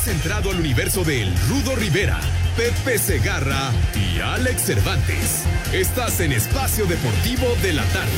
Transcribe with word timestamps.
Has 0.00 0.08
entrado 0.08 0.50
al 0.50 0.58
universo 0.58 1.04
de 1.04 1.20
El 1.20 1.36
Rudo 1.46 1.76
Rivera, 1.76 2.18
Pepe 2.56 2.98
Segarra 2.98 3.70
y 3.94 4.18
Alex 4.18 4.62
Cervantes. 4.62 5.42
Estás 5.74 6.20
en 6.20 6.32
Espacio 6.32 6.86
Deportivo 6.86 7.54
de 7.60 7.74
la 7.74 7.84
Tarde. 7.84 8.10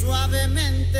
Suavemente, 0.00 0.98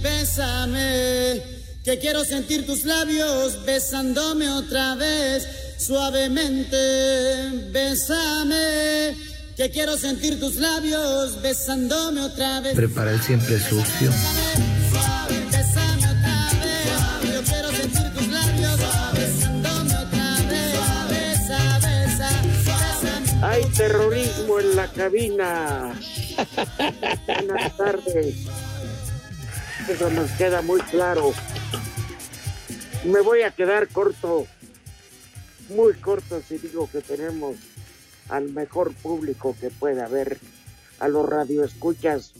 bésame, 0.00 1.42
que 1.84 1.98
quiero 1.98 2.24
sentir 2.24 2.64
tus 2.64 2.86
labios 2.86 3.62
besándome 3.66 4.48
otra 4.48 4.94
vez. 4.94 5.46
Suavemente, 5.76 6.78
bésame, 7.72 9.14
que 9.54 9.68
quiero 9.70 9.98
sentir 9.98 10.40
tus 10.40 10.54
labios 10.54 11.42
besándome 11.42 12.22
otra 12.22 12.62
vez. 12.62 12.74
Prepara 12.74 13.10
el 13.10 13.20
siempre 13.20 13.60
sucio. 13.60 14.10
Hay 23.48 23.64
terrorismo 23.66 24.58
en 24.58 24.74
la 24.74 24.88
cabina. 24.88 25.94
Buenas 27.26 27.76
tardes. 27.76 28.34
Eso 29.88 30.10
nos 30.10 30.32
queda 30.32 30.62
muy 30.62 30.80
claro. 30.80 31.32
Me 33.04 33.20
voy 33.20 33.42
a 33.42 33.52
quedar 33.52 33.86
corto, 33.86 34.48
muy 35.68 35.94
corto 35.94 36.42
si 36.42 36.58
digo 36.58 36.90
que 36.90 37.02
tenemos 37.02 37.54
al 38.30 38.50
mejor 38.50 38.92
público 38.94 39.54
que 39.60 39.70
puede 39.70 40.02
haber, 40.02 40.38
a 40.98 41.06
los 41.06 41.24
radioescuchas 41.24 42.32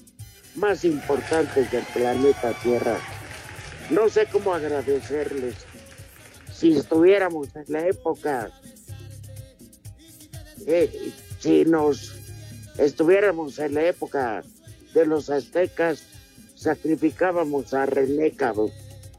más 0.56 0.84
importantes 0.84 1.70
del 1.70 1.84
planeta 1.84 2.52
Tierra. 2.64 2.98
No 3.90 4.08
sé 4.08 4.26
cómo 4.26 4.54
agradecerles. 4.54 5.54
Si 6.52 6.76
estuviéramos 6.76 7.54
en 7.54 7.64
la 7.68 7.86
época, 7.86 8.50
eh, 10.66 11.12
si 11.38 11.64
nos 11.64 12.14
estuviéramos 12.78 13.58
en 13.58 13.74
la 13.74 13.86
época 13.86 14.42
de 14.94 15.06
los 15.06 15.30
aztecas, 15.30 16.02
sacrificábamos 16.54 17.72
a 17.74 17.86
René 17.86 18.32
cabrón, 18.32 18.70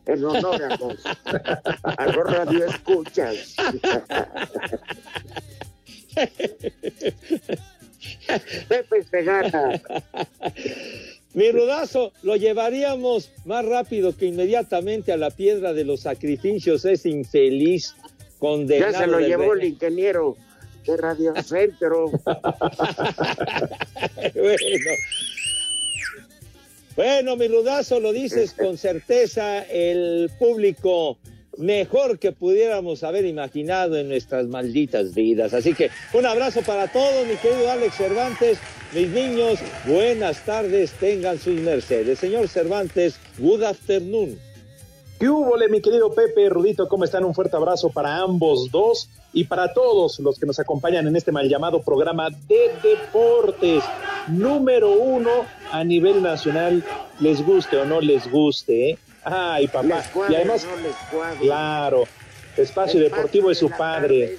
en 0.06 0.26
honor 0.26 0.64
a 0.64 0.78
los, 0.78 1.04
a 1.84 2.06
los 2.08 2.32
radioescuchas. 2.32 3.56
Pepe 8.68 9.04
Segarra. 9.04 9.82
Mi 11.34 11.52
rudazo 11.52 12.14
lo 12.24 12.36
llevaríamos 12.36 13.32
más 13.46 13.64
rápido 13.66 14.16
que 14.16 14.26
inmediatamente 14.26 15.12
a 15.12 15.18
la 15.18 15.30
piedra 15.30 15.74
de 15.74 15.84
los 15.84 16.02
sacrificios, 16.02 16.84
es 16.86 17.06
infeliz, 17.06 17.96
condenado. 18.40 18.92
Ya 18.92 18.98
se 19.00 19.08
lo 19.08 19.20
llevó 19.20 19.54
el 19.54 19.66
ingeniero 19.66 20.36
de 20.88 20.98
Radio 20.98 21.34
Centro. 21.44 22.10
bueno. 24.34 24.92
Bueno, 26.96 27.36
mi 27.36 27.48
rudazo, 27.48 28.00
lo 28.00 28.12
dices 28.12 28.54
con 28.54 28.76
certeza, 28.80 29.62
el 29.62 30.32
público 30.40 31.20
mejor 31.58 32.18
que 32.18 32.32
pudiéramos 32.32 33.04
haber 33.04 33.26
imaginado 33.26 33.98
en 33.98 34.10
nuestras 34.10 34.48
malditas 34.48 35.14
vidas. 35.14 35.54
Así 35.54 35.76
que 35.76 35.92
un 36.14 36.26
abrazo 36.26 36.64
para 36.64 36.92
todos, 36.92 37.28
mi 37.28 37.36
querido 37.36 37.70
Alex 37.70 37.96
Cervantes. 37.96 38.58
Mis 38.94 39.10
niños, 39.10 39.60
buenas 39.86 40.44
tardes, 40.46 40.92
tengan 40.94 41.38
sus 41.38 41.60
mercedes. 41.60 42.18
Señor 42.20 42.48
Cervantes, 42.48 43.20
good 43.38 43.62
afternoon. 43.62 44.47
¿Qué 45.20 45.28
hubo, 45.30 45.58
mi 45.70 45.82
querido 45.82 46.14
Pepe, 46.14 46.48
Rudito? 46.48 46.88
¿Cómo 46.88 47.04
están? 47.04 47.26
Un 47.26 47.34
fuerte 47.34 47.56
abrazo 47.56 47.90
para 47.90 48.18
ambos 48.18 48.70
dos 48.70 49.10
y 49.34 49.46
para 49.46 49.74
todos 49.74 50.20
los 50.20 50.38
que 50.38 50.46
nos 50.46 50.60
acompañan 50.60 51.08
en 51.08 51.16
este 51.16 51.32
mal 51.32 51.50
llamado 51.50 51.82
programa 51.82 52.30
de 52.30 52.72
deportes 52.84 53.84
número 54.28 54.92
uno 54.92 55.32
a 55.72 55.84
nivel 55.84 56.22
nacional, 56.22 56.84
les 57.20 57.44
guste 57.44 57.78
o 57.78 57.86
no 57.86 58.00
les 58.00 58.30
guste. 58.30 58.92
¿eh? 58.92 58.98
Ay, 59.24 59.68
papá. 59.68 60.04
Cuadre, 60.14 60.34
y 60.34 60.36
además, 60.36 60.68
no 61.12 61.40
claro, 61.40 62.04
Espacio 62.56 63.00
Deportivo 63.00 63.50
es 63.50 63.58
su 63.58 63.70
de 63.70 63.76
padre. 63.76 64.38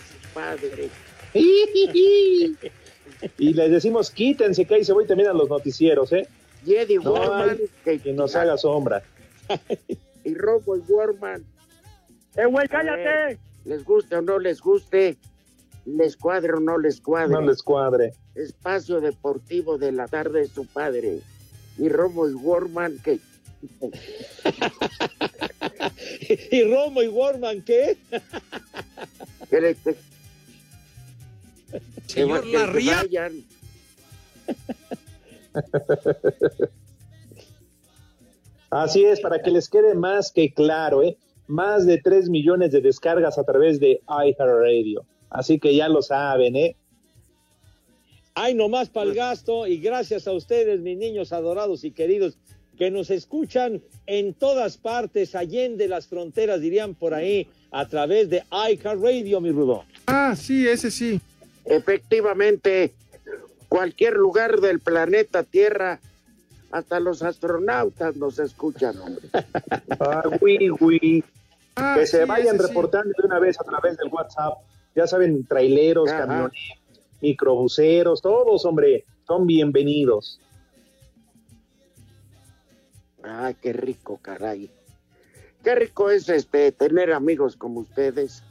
Y 3.36 3.52
les 3.52 3.70
decimos, 3.72 4.12
quítense, 4.12 4.64
que 4.64 4.76
ahí 4.76 4.84
se 4.84 4.92
voy 4.92 5.04
también 5.04 5.28
a 5.28 5.32
los 5.32 5.48
noticieros, 5.48 6.12
¿eh? 6.12 6.28
Y 6.64 6.76
No 7.02 7.14
Warman, 7.14 7.50
hay 7.50 7.58
que, 7.84 7.98
que 7.98 8.12
nos 8.12 8.36
haga 8.36 8.56
sombra. 8.56 9.02
y 10.28 10.34
Robo 10.34 10.76
y 10.76 10.80
Warman. 10.80 11.44
¡Eh, 12.36 12.46
güey, 12.46 12.68
cállate! 12.68 13.38
Les 13.64 13.84
guste 13.84 14.16
o 14.16 14.22
no 14.22 14.38
les 14.38 14.60
guste, 14.60 15.18
les 15.84 16.16
cuadre 16.16 16.52
o 16.54 16.60
no 16.60 16.78
les 16.78 17.00
cuadre. 17.00 17.32
No 17.32 17.40
les 17.40 17.62
cuadre. 17.62 18.12
Espacio 18.34 19.00
Deportivo 19.00 19.78
de 19.78 19.92
la 19.92 20.06
tarde 20.06 20.42
es 20.42 20.50
su 20.50 20.66
padre. 20.66 21.20
Y 21.76 21.88
Robo 21.88 22.28
y 22.28 22.34
Warman, 22.34 22.98
que 22.98 23.18
¿Y 26.52 26.62
Romo 26.64 27.02
y 27.02 27.08
Warman 27.08 27.62
qué? 27.62 27.96
que 29.50 29.60
le- 29.60 29.74
que- 29.74 29.96
Señor 32.06 32.42
que- 32.44 32.50
que 32.52 32.58
Larría. 32.58 32.96
vayan. 32.98 33.44
Así 38.70 39.04
es, 39.04 39.20
para 39.20 39.40
que 39.40 39.50
les 39.50 39.68
quede 39.68 39.94
más 39.94 40.30
que 40.32 40.52
claro, 40.52 41.02
¿eh? 41.02 41.16
Más 41.46 41.86
de 41.86 41.98
3 41.98 42.28
millones 42.28 42.72
de 42.72 42.82
descargas 42.82 43.38
a 43.38 43.44
través 43.44 43.80
de 43.80 44.00
iHeartRadio. 44.08 45.04
Así 45.30 45.58
que 45.58 45.74
ya 45.74 45.88
lo 45.88 46.02
saben, 46.02 46.56
¿eh? 46.56 46.76
Ay, 48.34 48.54
nomás 48.54 48.88
para 48.88 49.08
el 49.08 49.14
gasto 49.14 49.66
y 49.66 49.78
gracias 49.78 50.28
a 50.28 50.32
ustedes, 50.32 50.80
mis 50.80 50.96
niños 50.96 51.32
adorados 51.32 51.84
y 51.84 51.90
queridos, 51.90 52.38
que 52.76 52.90
nos 52.90 53.10
escuchan 53.10 53.82
en 54.06 54.34
todas 54.34 54.76
partes, 54.76 55.34
allende 55.34 55.88
las 55.88 56.06
fronteras, 56.06 56.60
dirían 56.60 56.94
por 56.94 57.14
ahí, 57.14 57.48
a 57.70 57.88
través 57.88 58.30
de 58.30 58.44
iHeartRadio, 58.52 59.40
mi 59.40 59.50
Rudo. 59.50 59.84
Ah, 60.06 60.36
sí, 60.36 60.68
ese 60.68 60.90
sí. 60.90 61.20
Efectivamente, 61.64 62.92
cualquier 63.68 64.14
lugar 64.14 64.60
del 64.60 64.80
planeta 64.80 65.42
Tierra, 65.42 66.00
hasta 66.70 67.00
los 67.00 67.22
astronautas 67.22 68.16
nos 68.16 68.38
escuchan, 68.38 68.98
hombre. 68.98 69.28
Ah, 70.00 70.22
oui, 70.40 70.70
oui. 70.80 71.24
Ah, 71.74 71.96
que 71.98 72.06
se 72.06 72.22
sí, 72.22 72.28
vayan 72.28 72.56
sí. 72.56 72.66
reportando 72.66 73.12
de 73.18 73.26
una 73.26 73.38
vez 73.38 73.58
a 73.60 73.64
través 73.64 73.96
del 73.96 74.08
WhatsApp. 74.12 74.54
Ya 74.94 75.06
saben, 75.06 75.44
traileros, 75.44 76.08
Ajá. 76.10 76.26
camioneros, 76.26 76.52
microbuseros, 77.20 78.22
todos, 78.22 78.64
hombre, 78.64 79.04
son 79.26 79.46
bienvenidos. 79.46 80.40
Ay, 83.22 83.56
qué 83.60 83.72
rico, 83.72 84.18
caray. 84.22 84.70
Qué 85.62 85.75
rico 85.75 86.10
es 86.10 86.28
este 86.28 86.72
tener 86.72 87.12
amigos 87.12 87.56
como 87.56 87.81
ustedes. 87.81 88.43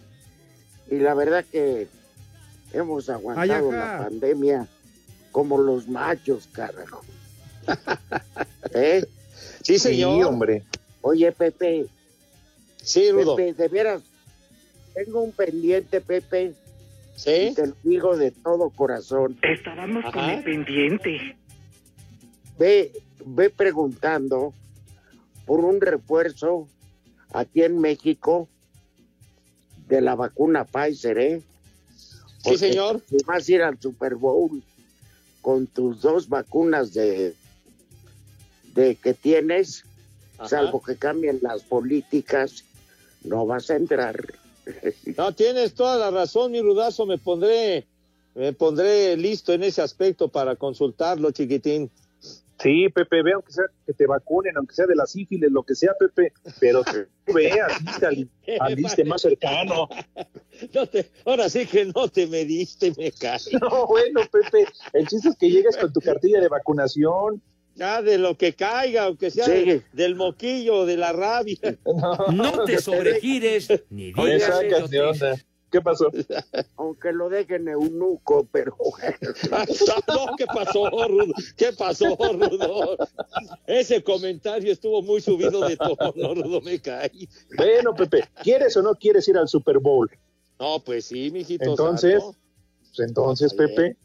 Y 0.90 0.98
la 0.98 1.14
verdad 1.14 1.46
que 1.50 1.88
hemos 2.74 3.10
aguantado 3.10 3.72
Ay, 3.72 3.78
la 3.78 3.98
pandemia 4.00 4.68
como 5.32 5.58
los 5.58 5.88
machos, 5.88 6.48
carajo. 6.48 7.04
¿Eh? 8.74 9.06
Sí, 9.64 9.80
Sí, 9.80 10.04
hombre. 10.04 10.64
Oye, 11.02 11.32
Pepe, 11.32 11.88
Sí, 12.82 13.12
Rudo. 13.12 13.36
Pepe, 13.36 13.54
de 13.54 13.68
veras, 13.68 14.02
tengo 14.94 15.22
un 15.22 15.32
pendiente, 15.32 16.02
Pepe, 16.02 16.44
y 16.46 17.20
Sí. 17.20 17.54
te 17.56 17.68
lo 17.68 17.76
digo 17.84 18.16
de 18.18 18.32
todo 18.32 18.70
corazón. 18.70 19.38
Estábamos 19.42 20.04
con 20.06 20.20
Ajá. 20.24 20.34
el 20.36 20.44
pendiente. 20.44 21.36
Ve, 22.58 22.92
ve 23.26 23.50
preguntando 23.50 24.54
por 25.46 25.60
un 25.66 25.82
refuerzo 25.82 26.68
aquí 27.34 27.64
en 27.64 27.80
México 27.80 28.48
de 29.88 30.02
la 30.02 30.16
vacuna 30.16 30.66
Pfizer, 30.66 31.18
¿eh? 31.20 31.42
Sí, 32.44 32.58
señor. 32.58 33.02
Si 33.10 33.18
vas 33.26 33.48
a 33.48 33.52
ir 33.52 33.62
al 33.64 33.80
Super 33.80 34.16
Bowl 34.16 34.62
con 35.42 35.68
tus 35.68 36.02
dos 36.02 36.30
vacunas 36.30 36.94
de, 36.94 37.34
de 38.78 38.96
que 38.96 39.14
tienes, 39.16 39.84
Ajá. 40.38 40.50
salvo 40.50 40.82
que 40.84 40.96
cambien 40.96 41.40
las 41.42 41.64
políticas, 41.64 42.64
no 43.24 43.46
vas 43.46 43.70
a 43.70 43.76
entrar. 43.76 44.16
No, 45.18 45.34
tienes 45.34 45.74
toda 45.76 45.96
la 45.98 46.12
razón, 46.12 46.52
mi 46.52 46.62
rudazo, 46.62 47.06
me 47.06 47.18
pondré, 47.18 47.88
me 48.36 48.52
pondré 48.52 49.16
listo 49.16 49.54
en 49.54 49.64
ese 49.64 49.82
aspecto 49.82 50.28
para 50.28 50.58
consultarlo, 50.58 51.32
chiquitín. 51.32 51.90
Sí, 52.62 52.90
Pepe, 52.90 53.22
ve 53.24 53.32
aunque 53.32 53.54
sea 53.54 53.64
que 53.86 53.94
te 53.94 54.06
vacunen, 54.06 54.58
aunque 54.58 54.76
sea 54.76 54.86
de 54.86 54.96
la 54.96 55.06
sífilis, 55.06 55.50
lo 55.52 55.64
que 55.64 55.74
sea, 55.74 55.94
Pepe, 55.98 56.34
pero 56.60 56.84
ve, 57.34 57.62
asiste 57.62 58.06
al, 58.06 58.30
al 58.60 58.78
más 59.06 59.22
cercano. 59.22 59.88
No 60.74 60.86
te- 60.88 61.10
ahora 61.24 61.48
sí 61.48 61.66
que 61.66 61.86
no 61.86 62.10
te 62.10 62.28
mediste, 62.28 62.92
me 62.98 63.14
cae. 63.14 63.40
No, 63.62 63.88
bueno, 63.88 64.20
Pepe, 64.30 64.66
el 64.92 65.08
chiste 65.08 65.30
es 65.30 65.38
que 65.38 65.50
llegues 65.50 65.78
con 65.78 65.94
tu 65.94 66.02
cartilla 66.02 66.42
de 66.42 66.50
vacunación. 66.50 67.42
Ya 67.78 68.02
de 68.02 68.18
lo 68.18 68.36
que 68.38 68.54
caiga, 68.54 69.04
aunque 69.04 69.30
sea 69.30 69.46
Sí. 69.46 69.52
de- 69.52 69.84
del 69.94 70.16
moquillo, 70.16 70.86
de 70.86 70.98
la 70.98 71.14
rabia. 71.14 71.58
No 72.34 72.64
te 72.66 72.80
sobregires 72.82 73.70
ni 73.90 74.12
digas 74.12 74.62
idiotes. 74.64 75.22
onda. 75.22 75.36
¿Qué 75.70 75.82
pasó? 75.82 76.10
Aunque 76.78 77.12
lo 77.12 77.28
dejen 77.28 77.68
eunuco, 77.68 78.48
pero. 78.54 78.74
No, 80.08 80.36
¿qué 80.38 80.46
pasó, 80.46 80.90
Rudo? 80.90 81.34
¿Qué 81.58 81.74
pasó, 81.78 82.16
Rudo? 82.16 82.98
Ese 83.68 84.02
comentario 84.02 84.72
estuvo 84.72 85.02
muy 85.02 85.20
subido 85.20 85.68
de 85.68 85.76
tono, 85.76 86.14
Rudo, 86.36 86.62
me 86.62 86.80
cae. 86.80 87.12
Bueno, 87.58 87.94
Pepe, 87.94 88.24
¿quieres 88.44 88.78
o 88.78 88.82
no 88.82 88.96
quieres 88.96 89.28
ir 89.28 89.38
al 89.38 89.50
Super 89.50 89.80
Bowl? 89.80 90.10
No, 90.58 90.80
pues 90.80 91.06
sí, 91.06 91.30
mijito. 91.32 91.66
Entonces, 91.66 92.24
santo. 92.24 92.38
Pues 92.96 93.08
entonces. 93.10 93.54
Pepe, 93.54 93.98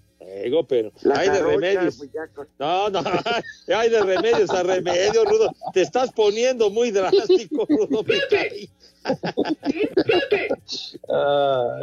Digo, 0.44 0.66
pero 0.66 0.92
La 1.02 1.18
hay 1.18 1.28
de 1.30 1.42
remedios. 1.42 1.96
pues 1.96 2.10
No, 2.58 2.90
no, 2.90 3.00
hay 3.74 3.90
de 3.90 4.02
remedios 4.02 4.50
a 4.50 4.62
remedios, 4.62 5.24
Rudo. 5.24 5.50
Te 5.72 5.82
estás 5.82 6.12
poniendo 6.12 6.70
muy 6.70 6.90
drástico, 6.90 7.66
Rudo. 7.68 8.04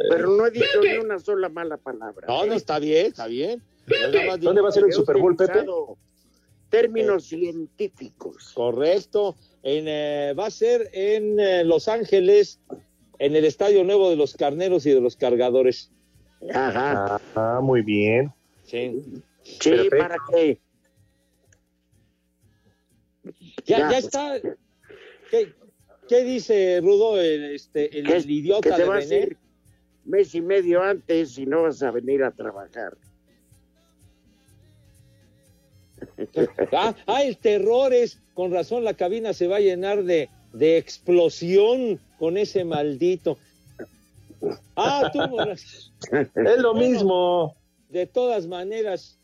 Pero 0.09 0.27
no 0.27 0.47
he 0.47 0.51
dicho 0.51 0.81
ni 0.81 0.97
una 0.97 1.19
sola 1.19 1.49
mala 1.49 1.77
palabra. 1.77 2.27
No, 2.27 2.45
no, 2.45 2.53
está 2.53 2.79
bien, 2.79 3.07
está 3.07 3.27
bien. 3.27 3.61
¿dónde 4.39 4.61
va 4.61 4.69
a 4.69 4.71
ser 4.71 4.85
el 4.85 4.93
Super 4.93 5.17
Bowl, 5.17 5.35
Pepe? 5.35 5.65
Términos 6.69 7.25
científicos. 7.25 8.51
Correcto. 8.53 9.35
En, 9.63 9.85
eh, 9.87 10.33
va 10.37 10.45
a 10.45 10.51
ser 10.51 10.89
en 10.93 11.39
eh, 11.39 11.63
Los 11.63 11.87
Ángeles, 11.87 12.59
en 13.17 13.35
el 13.35 13.43
Estadio 13.43 13.83
Nuevo 13.83 14.09
de 14.09 14.15
los 14.15 14.35
Carneros 14.35 14.85
y 14.85 14.91
de 14.91 15.01
los 15.01 15.15
Cargadores. 15.15 15.91
Ajá. 16.53 17.19
Ah, 17.35 17.59
muy 17.61 17.81
bien. 17.81 18.31
Sí. 18.65 19.01
Sí, 19.43 19.69
Perfecto. 19.71 19.97
para 19.97 20.17
que 20.31 20.59
Ya, 23.65 23.77
Ya. 23.79 23.91
ya 23.91 23.97
está. 23.97 24.39
¿Qué, 25.29 25.53
qué 26.07 26.23
dice 26.23 26.79
Rudo, 26.81 27.19
el, 27.19 27.53
este, 27.55 27.97
el, 27.99 28.07
que, 28.07 28.13
el 28.15 28.29
idiota 28.31 28.69
que 28.69 28.75
te 28.75 28.81
de 28.81 28.87
vas 28.87 29.05
a 29.05 29.09
René? 29.09 29.23
ir 29.27 29.37
mes 30.05 30.33
y 30.33 30.41
medio 30.41 30.81
antes 30.81 31.37
y 31.37 31.45
no 31.45 31.63
vas 31.63 31.83
a 31.83 31.91
venir 31.91 32.23
a 32.23 32.31
trabajar. 32.31 32.97
Ah, 36.71 36.95
ah, 37.07 37.23
el 37.23 37.37
terror 37.37 37.93
es, 37.93 38.19
con 38.33 38.51
razón 38.51 38.83
la 38.85 38.93
cabina 38.93 39.33
se 39.33 39.47
va 39.47 39.57
a 39.57 39.61
llenar 39.61 40.03
de, 40.03 40.29
de 40.53 40.77
explosión 40.77 41.99
con 42.17 42.37
ese 42.37 42.63
maldito. 42.63 43.37
Ah, 44.75 45.11
tú, 45.11 45.19
Es 46.11 46.57
lo 46.59 46.73
mismo. 46.73 47.55
de 47.89 48.05
todas 48.05 48.47
maneras. 48.47 49.17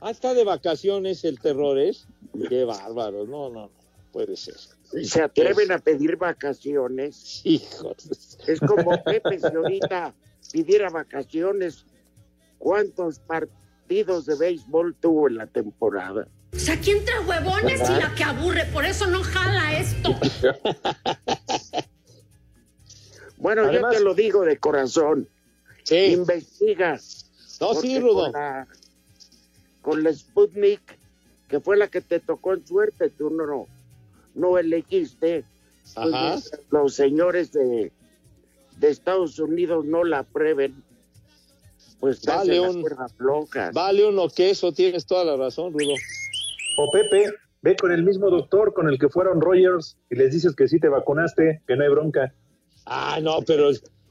Ah, 0.00 0.10
está 0.10 0.34
de 0.34 0.44
vacaciones 0.44 1.24
el 1.24 1.38
terror, 1.38 1.78
¿es? 1.78 2.08
Qué 2.48 2.64
bárbaro, 2.64 3.24
no, 3.24 3.48
no, 3.50 3.66
no, 3.66 3.70
puede 4.10 4.36
ser. 4.36 4.56
Se 5.04 5.22
atreven 5.22 5.72
a 5.72 5.78
pedir 5.78 6.16
vacaciones. 6.16 7.40
Hijos. 7.44 8.36
Es 8.46 8.60
como 8.60 9.02
Pepe 9.02 9.38
si 9.38 9.46
ahorita 9.46 10.14
pidiera 10.52 10.90
vacaciones. 10.90 11.86
¿Cuántos 12.58 13.18
partidos 13.20 14.26
de 14.26 14.36
béisbol 14.36 14.94
tuvo 14.96 15.28
en 15.28 15.36
la 15.36 15.46
temporada? 15.46 16.28
O 16.54 16.58
sea, 16.58 16.74
aquí 16.74 16.90
entre 16.90 17.18
huevones 17.20 17.80
y 17.88 17.92
la 17.94 18.14
que 18.14 18.24
aburre, 18.24 18.66
por 18.66 18.84
eso 18.84 19.06
no 19.06 19.22
jala 19.22 19.78
esto. 19.78 20.14
Bueno, 23.42 23.62
Además- 23.64 23.92
yo 23.92 23.98
te 23.98 24.04
lo 24.04 24.14
digo 24.14 24.44
de 24.44 24.56
corazón. 24.56 25.28
Sí, 25.82 25.96
Investiga. 26.12 26.98
no, 27.60 27.74
sí, 27.74 27.98
Rudo. 27.98 28.24
Con 28.24 28.32
la, 28.32 28.68
con 29.82 30.02
la 30.04 30.12
Sputnik, 30.14 30.80
que 31.48 31.58
fue 31.58 31.76
la 31.76 31.88
que 31.88 32.00
te 32.00 32.20
tocó 32.20 32.54
en 32.54 32.64
suerte, 32.64 33.10
tú 33.10 33.30
no, 33.30 33.66
no 34.36 34.58
elegiste. 34.58 35.44
Pues, 35.94 36.14
Ajá. 36.14 36.38
los 36.70 36.94
señores 36.94 37.50
de, 37.52 37.90
de 38.78 38.88
Estados 38.88 39.36
Unidos 39.40 39.84
no 39.84 40.04
la 40.04 40.20
aprueben, 40.20 40.80
pues 41.98 42.24
Vale, 42.24 42.60
las 42.60 42.74
un-. 42.76 42.84
Vale 43.72 44.06
uno 44.06 44.28
queso, 44.28 44.72
tienes 44.72 45.04
toda 45.04 45.24
la 45.24 45.36
razón, 45.36 45.72
Rudo. 45.72 45.94
O 46.78 46.90
Pepe, 46.92 47.32
ve 47.60 47.74
con 47.74 47.90
el 47.90 48.04
mismo 48.04 48.30
doctor 48.30 48.72
con 48.72 48.88
el 48.88 48.98
que 49.00 49.08
fueron 49.08 49.40
Rogers 49.40 49.96
y 50.08 50.14
les 50.14 50.32
dices 50.32 50.54
que 50.54 50.68
sí 50.68 50.78
te 50.78 50.88
vacunaste, 50.88 51.60
que 51.66 51.76
no 51.76 51.82
hay 51.82 51.90
bronca. 51.90 52.32
Ah, 52.86 53.18
no, 53.22 53.40
pero 53.42 53.70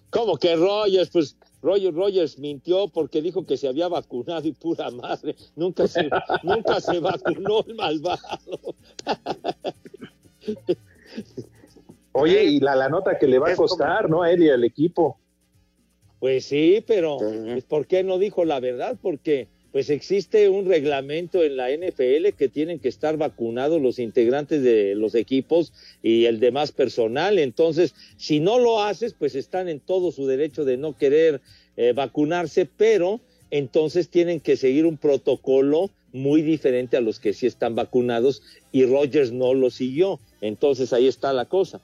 ¿cómo 0.09 0.37
que 0.37 0.55
Rogers? 0.55 1.09
Pues 1.09 1.37
Rogers, 1.61 1.95
Rogers 1.95 2.39
mintió 2.39 2.87
porque 2.87 3.21
dijo 3.21 3.45
que 3.45 3.57
se 3.57 3.67
había 3.67 3.87
vacunado 3.87 4.47
y 4.47 4.51
pura 4.53 4.89
madre. 4.91 5.35
Nunca 5.55 5.87
se, 5.87 6.09
nunca 6.43 6.79
se 6.79 6.99
vacunó 6.99 7.63
el 7.67 7.75
malvado. 7.75 8.75
Oye, 12.13 12.43
y 12.43 12.59
la, 12.59 12.75
la 12.75 12.89
nota 12.89 13.17
que 13.17 13.27
le 13.27 13.39
va 13.39 13.51
a 13.51 13.55
costar, 13.55 14.09
¿no? 14.09 14.23
A 14.23 14.31
él 14.31 14.43
y 14.43 14.49
al 14.49 14.63
equipo. 14.63 15.17
Pues 16.19 16.45
sí, 16.45 16.83
pero 16.85 17.17
pues, 17.17 17.63
¿por 17.63 17.87
qué 17.87 18.03
no 18.03 18.17
dijo 18.17 18.45
la 18.45 18.59
verdad? 18.59 18.97
Porque 19.01 19.47
pues 19.71 19.89
existe 19.89 20.49
un 20.49 20.65
reglamento 20.65 21.43
en 21.43 21.55
la 21.55 21.69
NFL 21.69 22.35
que 22.37 22.49
tienen 22.49 22.79
que 22.79 22.89
estar 22.89 23.17
vacunados 23.17 23.81
los 23.81 23.99
integrantes 23.99 24.63
de 24.63 24.95
los 24.95 25.15
equipos 25.15 25.71
y 26.03 26.25
el 26.25 26.39
demás 26.39 26.71
personal. 26.71 27.39
Entonces, 27.39 27.95
si 28.17 28.39
no 28.39 28.59
lo 28.59 28.83
haces, 28.83 29.13
pues 29.13 29.35
están 29.35 29.69
en 29.69 29.79
todo 29.79 30.11
su 30.11 30.27
derecho 30.27 30.65
de 30.65 30.77
no 30.77 30.97
querer 30.97 31.41
eh, 31.77 31.93
vacunarse, 31.93 32.65
pero 32.65 33.21
entonces 33.49 34.09
tienen 34.09 34.41
que 34.41 34.57
seguir 34.57 34.85
un 34.85 34.97
protocolo 34.97 35.89
muy 36.11 36.41
diferente 36.41 36.97
a 36.97 37.01
los 37.01 37.19
que 37.19 37.31
sí 37.31 37.47
están 37.47 37.75
vacunados 37.75 38.43
y 38.73 38.85
Rogers 38.85 39.31
no 39.31 39.53
lo 39.53 39.69
siguió. 39.69 40.19
Entonces 40.41 40.91
ahí 40.91 41.07
está 41.07 41.31
la 41.31 41.45
cosa. 41.45 41.79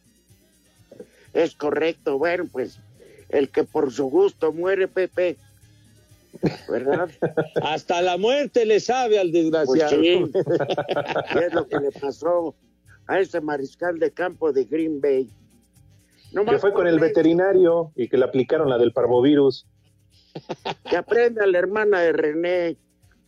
Es 1.33 1.55
correcto. 1.55 2.17
Bueno, 2.17 2.47
pues 2.51 2.79
el 3.29 3.49
que 3.49 3.63
por 3.63 3.93
su 3.93 4.05
gusto 4.05 4.51
muere, 4.51 4.87
Pepe, 4.87 5.37
¿verdad? 6.69 7.09
Hasta 7.61 8.01
la 8.01 8.17
muerte 8.17 8.65
le 8.65 8.79
sabe 8.79 9.19
al 9.19 9.31
Pues 9.31 9.43
desgraciado. 9.43 10.01
sí. 10.01 10.31
es 11.41 11.53
lo 11.53 11.67
que 11.67 11.79
le 11.79 11.91
pasó 11.91 12.55
a 13.07 13.19
ese 13.19 13.41
mariscal 13.41 13.99
de 13.99 14.11
campo 14.11 14.51
de 14.51 14.65
Green 14.65 14.99
Bay. 15.01 15.29
No 16.33 16.43
Que 16.45 16.57
fue 16.59 16.73
con 16.73 16.87
el 16.87 16.99
veterinario 16.99 17.91
y 17.95 18.09
que 18.09 18.17
le 18.17 18.25
aplicaron 18.25 18.69
la 18.69 18.77
del 18.77 18.91
parvovirus. 18.91 19.65
Que 20.89 20.97
aprenda 20.97 21.45
la 21.47 21.57
hermana 21.57 22.01
de 22.01 22.11
René. 22.11 22.77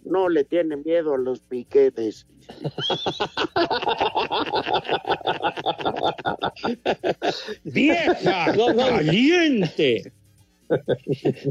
No 0.03 0.29
le 0.29 0.43
tiene 0.45 0.77
miedo 0.77 1.15
a 1.15 1.17
los 1.17 1.39
piquetes. 1.41 2.25
¡Vieja! 7.63 8.53
¡Caliente! 8.75 10.11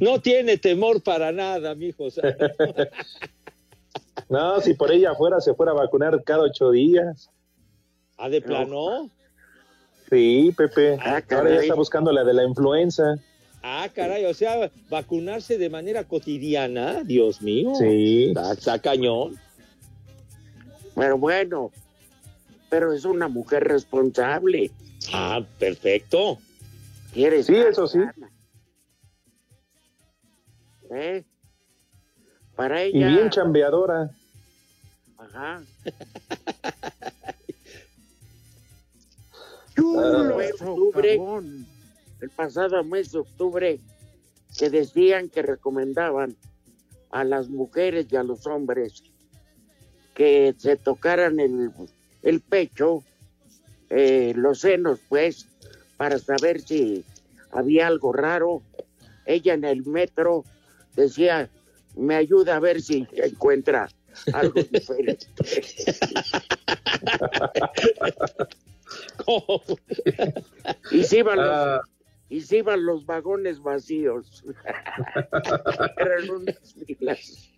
No 0.01 0.21
tiene 0.21 0.59
temor 0.59 1.03
para 1.03 1.33
nada, 1.33 1.75
mijo. 1.75 2.05
O 2.05 2.11
sea, 2.11 2.37
No, 4.29 4.61
si 4.61 4.75
por 4.75 4.93
ella 4.93 5.15
fuera, 5.15 5.41
se 5.41 5.55
fuera 5.55 5.73
a 5.73 5.77
vacunar 5.77 6.23
cada 6.25 6.43
ocho 6.43 6.71
días. 6.71 7.31
¿A 8.17 8.29
de 8.29 8.41
plano? 8.43 9.11
Sí, 10.11 10.53
Pepe. 10.57 10.99
Ah, 11.01 11.23
Ahora 11.31 11.51
ya 11.51 11.61
está 11.61 11.75
buscando 11.75 12.13
la 12.13 12.25
de 12.25 12.35
la 12.35 12.45
influenza. 12.45 13.17
Ah, 13.63 13.89
caray, 13.93 14.25
o 14.27 14.35
sea, 14.35 14.71
vacunarse 14.89 15.59
de 15.59 15.69
manera 15.69 16.05
cotidiana, 16.05 17.03
Dios 17.05 17.43
mío. 17.43 17.73
Sí. 17.79 18.27
Está, 18.29 18.53
está 18.53 18.79
cañón. 18.79 19.37
Pero 20.95 21.19
bueno, 21.19 21.71
pero 22.71 22.93
es 22.93 23.05
una 23.05 23.29
mujer 23.29 23.65
responsable. 23.65 24.71
Ah, 25.13 25.43
perfecto. 25.59 26.39
Quiere 27.13 27.43
Sí, 27.43 27.55
eso 27.55 27.87
sí. 27.87 27.99
sana. 27.99 28.31
¿Eh? 30.91 31.25
Para 32.57 32.85
Y 32.87 32.97
ella. 32.97 33.09
bien 33.09 33.31
chambeadora. 33.31 34.11
Ajá. 35.19 35.63
Ah. 39.81 40.29
Fue 40.35 40.51
octubre, 40.69 41.21
el 42.21 42.31
pasado 42.31 42.83
mes 42.83 43.13
de 43.13 43.19
octubre, 43.21 43.81
que 44.59 44.71
decían 44.71 45.29
que 45.29 45.41
recomendaban 45.43 46.35
a 47.11 47.23
las 47.23 47.49
mujeres 47.49 48.07
y 48.11 48.17
a 48.17 48.25
los 48.25 48.45
hombres 48.49 49.05
que 50.15 50.53
se 50.59 50.77
tocaran 50.77 51.39
el, 51.39 51.71
el 52.23 52.41
pecho, 52.41 53.05
eh, 53.89 54.33
los 54.35 54.61
senos, 54.61 54.99
pues, 55.09 55.47
para 55.97 56.19
saber 56.19 56.61
si 56.61 57.05
había 57.53 57.87
algo 57.87 58.13
raro. 58.13 58.63
Ella 59.27 59.55
en 59.55 59.65
el 59.65 59.85
metro 59.87 60.43
decía, 60.97 61.49
me 61.97 62.15
ayuda 62.17 62.57
a 62.57 62.61
ver 62.61 62.81
si 62.81 63.07
encuentra 63.13 63.89
algo 64.33 64.61
diferente. 64.73 65.27
y 70.91 71.05
se 71.05 71.19
iban 71.19 71.39
los, 71.39 71.49
Ah. 71.49 71.81
y 72.29 72.41
se 72.41 72.59
iban 72.59 72.85
los 72.85 73.07
vagones 73.07 73.61
vacíos. 73.63 74.45
Eran 75.97 76.31
unas 76.31 76.75
filas. 76.87 77.51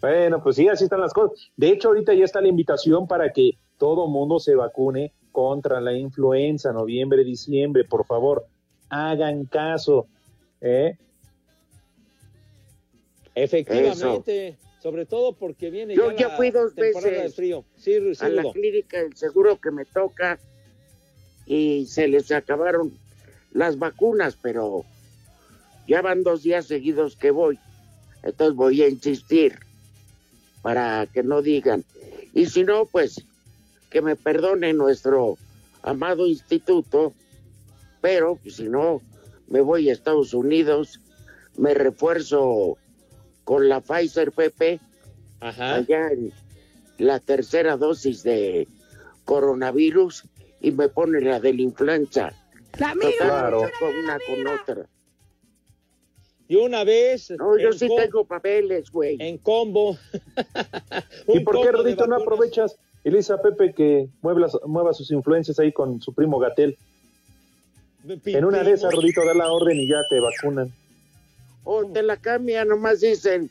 Bueno, 0.00 0.42
pues 0.42 0.56
sí, 0.56 0.68
así 0.68 0.84
están 0.84 1.00
las 1.00 1.12
cosas. 1.12 1.50
De 1.56 1.68
hecho, 1.68 1.88
ahorita 1.88 2.12
ya 2.14 2.24
está 2.24 2.40
la 2.40 2.48
invitación 2.48 3.06
para 3.06 3.32
que 3.32 3.52
todo 3.78 4.08
mundo 4.08 4.40
se 4.40 4.54
vacune 4.56 5.12
contra 5.30 5.80
la 5.80 5.92
influenza, 5.96 6.72
noviembre, 6.72 7.24
diciembre, 7.24 7.84
por 7.84 8.04
favor, 8.04 8.46
hagan 8.92 9.46
caso. 9.46 10.06
¿eh? 10.60 10.96
Efectivamente, 13.34 14.58
sobre 14.82 15.06
todo 15.06 15.32
porque 15.32 15.70
viene 15.70 15.94
Yo 15.94 16.10
ya, 16.12 16.18
ya 16.18 16.28
la 16.28 16.36
fui 16.36 16.50
dos 16.50 16.74
temporada 16.74 17.10
veces 17.10 17.22
de 17.22 17.30
frío. 17.30 17.64
Sí, 17.76 18.14
sí, 18.14 18.24
a 18.24 18.28
la 18.28 18.52
clínica 18.52 19.02
del 19.02 19.16
seguro 19.16 19.58
que 19.58 19.70
me 19.70 19.86
toca 19.86 20.38
y 21.46 21.86
se 21.86 22.06
les 22.06 22.30
acabaron 22.30 22.92
las 23.52 23.78
vacunas, 23.78 24.36
pero 24.40 24.84
ya 25.88 26.02
van 26.02 26.22
dos 26.22 26.42
días 26.42 26.66
seguidos 26.66 27.16
que 27.16 27.30
voy. 27.30 27.58
Entonces 28.22 28.54
voy 28.54 28.82
a 28.82 28.88
insistir 28.88 29.58
para 30.60 31.06
que 31.06 31.22
no 31.22 31.40
digan. 31.40 31.82
Y 32.34 32.46
si 32.46 32.62
no, 32.62 32.84
pues 32.84 33.24
que 33.88 34.02
me 34.02 34.16
perdone 34.16 34.74
nuestro 34.74 35.38
amado 35.82 36.26
instituto, 36.26 37.14
pero 38.02 38.36
pues, 38.36 38.56
si 38.56 38.64
no, 38.68 39.00
me 39.48 39.62
voy 39.62 39.88
a 39.88 39.92
Estados 39.94 40.34
Unidos, 40.34 41.00
me 41.56 41.72
refuerzo 41.72 42.76
con 43.44 43.68
la 43.70 43.80
Pfizer 43.80 44.32
PP 44.32 44.78
Ajá. 45.40 45.76
allá 45.76 46.08
en 46.10 46.32
la 46.98 47.18
tercera 47.20 47.76
dosis 47.78 48.22
de 48.22 48.68
coronavirus 49.24 50.24
y 50.60 50.70
me 50.72 50.88
pone 50.88 51.20
la 51.22 51.40
de 51.40 51.54
la 51.54 51.62
influenza. 51.62 52.32
La 52.78 52.92
Total, 52.94 53.12
Claro. 53.18 53.60
una 54.02 54.18
con 54.26 54.46
otra. 54.46 54.86
Y 56.48 56.56
una 56.56 56.84
vez 56.84 57.30
No, 57.30 57.56
yo 57.58 57.72
sí 57.72 57.88
tengo 57.96 58.24
papeles, 58.26 58.90
güey. 58.90 59.16
en 59.20 59.38
combo. 59.38 59.96
¿Y 61.28 61.40
por 61.40 61.60
qué, 61.62 61.72
Rodito, 61.72 62.06
no 62.06 62.16
aprovechas, 62.16 62.76
Elisa 63.04 63.40
Pepe, 63.40 63.72
que 63.74 64.08
mueva, 64.22 64.48
mueva 64.66 64.92
sus 64.92 65.10
influencias 65.10 65.58
ahí 65.58 65.72
con 65.72 66.00
su 66.00 66.14
primo 66.14 66.38
Gatel? 66.38 66.76
En 68.04 68.44
una 68.44 68.62
de 68.62 68.72
esas, 68.72 68.94
Rodito, 68.94 69.24
da 69.24 69.34
la 69.34 69.50
orden 69.50 69.78
y 69.78 69.88
ya 69.88 70.00
te 70.10 70.20
vacunan. 70.20 70.72
O 71.64 71.86
te 71.86 72.02
la 72.02 72.16
cambia, 72.16 72.64
nomás 72.64 73.00
dicen, 73.00 73.50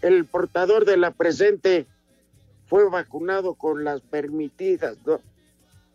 el 0.00 0.24
portador 0.24 0.84
de 0.84 0.96
la 0.96 1.10
presente 1.10 1.86
fue 2.66 2.88
vacunado 2.88 3.54
con 3.54 3.84
las 3.84 4.00
permitidas, 4.00 4.96
¿no? 5.04 5.20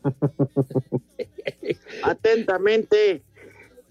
Atentamente, 2.03 3.23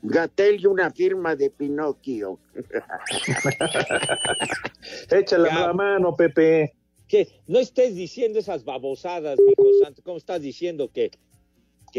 Gatel 0.03 0.61
y 0.61 0.67
una 0.67 0.91
firma 0.91 1.35
de 1.35 1.51
Pinocchio. 1.51 2.39
Échale 5.11 5.49
la 5.49 5.73
mano, 5.73 6.17
Pepe. 6.17 6.75
Que 7.09 7.29
no 7.47 7.59
estés 7.59 7.95
diciendo 7.95 8.39
esas 8.39 8.65
babosadas, 8.65 9.39
mijo 9.39 9.71
santo. 9.83 10.03
¿Cómo 10.05 10.19
estás 10.19 10.41
diciendo 10.41 10.91
que, 10.93 11.11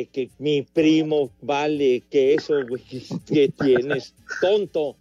que, 0.08 0.28
que 0.28 0.30
mi 0.40 0.62
primo 0.62 1.32
vale, 1.42 2.04
que 2.10 2.34
eso, 2.36 2.56
güey, 2.68 2.84
que 3.28 3.50
tienes? 3.50 4.14
Tonto. 4.42 4.96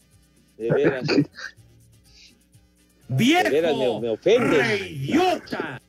De 0.56 0.70
veras, 0.70 1.06
de 1.06 1.26
¡Viejo! 3.08 3.50
veras 3.50 3.76
me, 3.76 4.00
me 4.00 4.08
ofendes. 4.10 4.90
¡Idiota! 4.90 5.80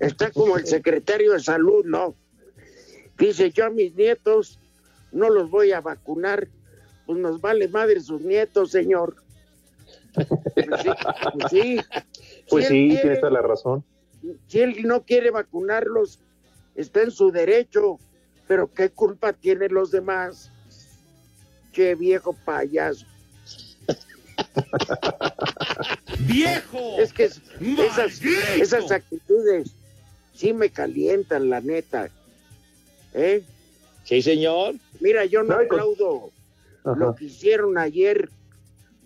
Está 0.00 0.30
como 0.30 0.56
el 0.56 0.66
secretario 0.66 1.32
de 1.32 1.40
salud, 1.40 1.84
¿no? 1.84 2.14
Dice, 3.18 3.50
yo 3.50 3.66
a 3.66 3.70
mis 3.70 3.94
nietos 3.94 4.58
no 5.12 5.30
los 5.30 5.50
voy 5.50 5.72
a 5.72 5.80
vacunar, 5.80 6.48
pues 7.06 7.18
nos 7.18 7.40
vale 7.40 7.68
madre 7.68 8.00
sus 8.00 8.22
nietos, 8.22 8.70
señor. 8.72 9.16
Pues 10.14 10.80
sí, 10.82 10.90
pues 11.38 11.50
sí. 11.50 11.80
Pues 12.48 12.66
Si 12.68 12.74
él 12.74 12.80
sí, 12.82 12.88
quiere- 12.88 13.00
tienes 13.02 13.20
toda 13.20 13.32
la 13.32 13.42
razón. 13.42 13.84
si 14.48 14.60
él 14.60 14.82
no 14.84 15.04
quiere 15.04 15.30
vacunarlos, 15.30 16.18
está 16.74 17.02
en 17.02 17.10
su 17.12 17.30
derecho, 17.30 17.98
pero 18.46 18.72
¿qué 18.72 18.90
culpa 18.90 19.32
tienen 19.32 19.72
los 19.74 19.90
demás? 19.90 20.50
Che 21.72 21.94
viejo 21.94 22.34
payaso. 22.44 23.06
¡Viejo! 26.20 26.98
Es 26.98 27.12
que 27.12 27.24
es- 27.24 27.40
esas, 28.60 28.90
actitudes 28.90 29.70
sí 30.34 30.52
me 30.52 30.70
calientan, 30.70 31.50
la 31.50 31.60
neta. 31.60 32.08
¿Eh? 33.12 33.44
Sí, 34.04 34.22
señor. 34.22 34.74
Mira, 35.00 35.24
yo 35.24 35.42
no 35.42 35.60
No, 35.60 35.68
con- 35.68 35.80
aplaudo 35.80 36.30
lo 36.84 37.14
que 37.14 37.26
hicieron 37.26 37.78
ayer 37.78 38.28